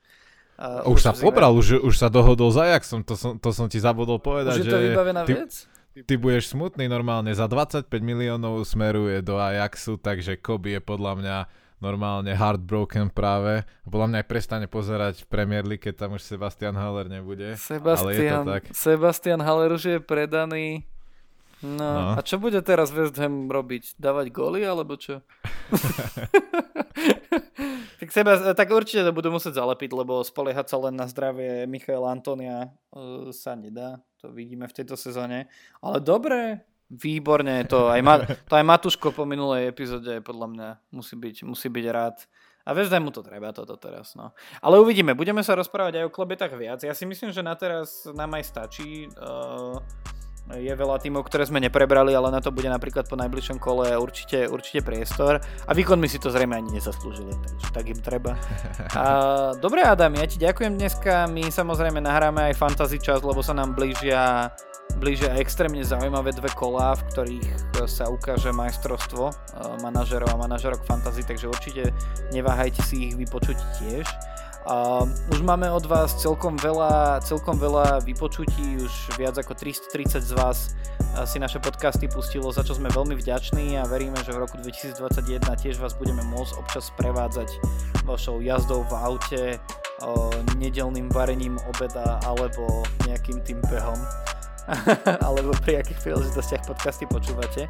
[0.53, 3.65] Uh, už, už sa pobral, už, už sa dohodol s Ajaxom, to som, to som
[3.65, 4.61] ti zabudol povedať.
[4.61, 5.65] Už je to vybavená ty, vec?
[5.93, 11.37] Ty budeš smutný normálne, za 25 miliónov smeruje do Ajaxu, takže Kobe je podľa mňa
[11.83, 13.67] normálne heartbroken práve.
[13.83, 17.59] Podľa mňa aj prestane pozerať v Premier League, keď tam už Sebastian Haller nebude.
[17.59, 18.63] Sebastian, ale.
[18.71, 20.87] Sebastian Haller už je predaný.
[21.63, 22.11] No, no.
[22.15, 23.95] a čo bude teraz West Ham robiť?
[23.95, 25.23] Dávať góly alebo čo?
[28.03, 32.11] tak, seba, tak určite to budú musieť zalepiť, lebo spoliehať sa len na zdravie Michaela
[32.11, 34.03] Antonia uh, sa nedá.
[34.19, 35.47] To vidíme v tejto sezóne.
[35.79, 41.17] Ale dobre, Výborne, to aj, Ma, to aj Matuško po minulej epizóde podľa mňa musí
[41.17, 42.17] byť, musí byť rád.
[42.63, 44.15] A vieš, mu to treba toto teraz.
[44.15, 44.31] No.
[44.63, 46.79] Ale uvidíme, budeme sa rozprávať aj o klobetách viac.
[46.79, 49.11] Ja si myslím, že na teraz nám aj stačí.
[49.19, 49.83] Uh,
[50.51, 54.51] je veľa tímov, ktoré sme neprebrali, ale na to bude napríklad po najbližšom kole určite,
[54.51, 55.39] určite priestor.
[55.39, 58.35] A výkon mi si to zrejme ani nezaslúžili, takže tak im treba.
[58.99, 59.03] A,
[59.55, 61.31] dobre Adam, ja ti ďakujem dneska.
[61.31, 64.51] My samozrejme nahráme aj fantasy čas, lebo sa nám blížia
[65.03, 67.59] blíže extrémne zaujímavé dve kolá, v ktorých e,
[67.91, 69.33] sa ukáže majstrovstvo e,
[69.83, 71.91] manažerov a manažerok fantasy, takže určite
[72.31, 74.07] neváhajte si ich vypočuť tiež.
[74.63, 80.31] Uh, už máme od vás celkom veľa, celkom veľa vypočutí, už viac ako 330 z
[80.39, 80.71] vás
[81.27, 85.43] si naše podcasty pustilo, za čo sme veľmi vďační a veríme, že v roku 2021
[85.59, 87.51] tiež vás budeme môcť občas prevádzať
[88.07, 93.99] vašou jazdou v aute, uh, nedelným varením obeda alebo nejakým tým behom.
[95.27, 97.67] alebo pri akých príležitostiach podcasty počúvate.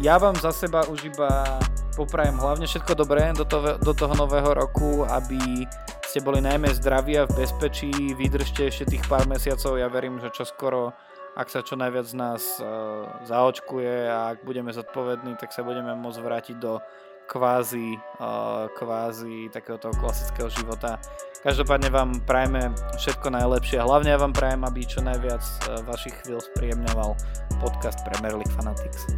[0.00, 1.60] Ja vám za seba už iba
[1.96, 5.64] poprajem hlavne všetko dobré do toho, do toho nového roku, aby
[6.06, 10.32] ste boli najmä zdraví a v bezpečí, vydržte ešte tých pár mesiacov, ja verím, že
[10.32, 10.96] čo skoro,
[11.36, 15.92] ak sa čo najviac z nás uh, zaočkuje a ak budeme zodpovední, tak sa budeme
[15.92, 16.80] môcť vrátiť do
[17.26, 21.02] kvázi, uh, kvázi takého toho klasického života.
[21.42, 26.14] Každopádne vám prajeme všetko najlepšie a hlavne ja vám prajem, aby čo najviac uh, vašich
[26.24, 27.18] chvíľ spríjemňoval
[27.58, 29.10] podcast Premier League Fanatics.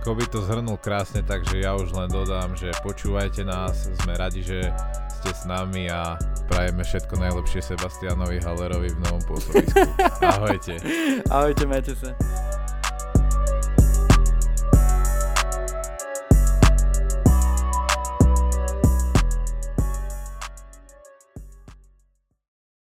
[0.00, 4.72] Koby to zhrnul krásne, takže ja už len dodám, že počúvajte nás, sme radi, že
[5.20, 6.16] ste s nami a
[6.48, 9.76] prajeme všetko najlepšie Sebastianovi Hallerovi v novom pôsobisku.
[10.40, 10.80] Ahojte.
[11.28, 12.16] Ahojte, majte sa.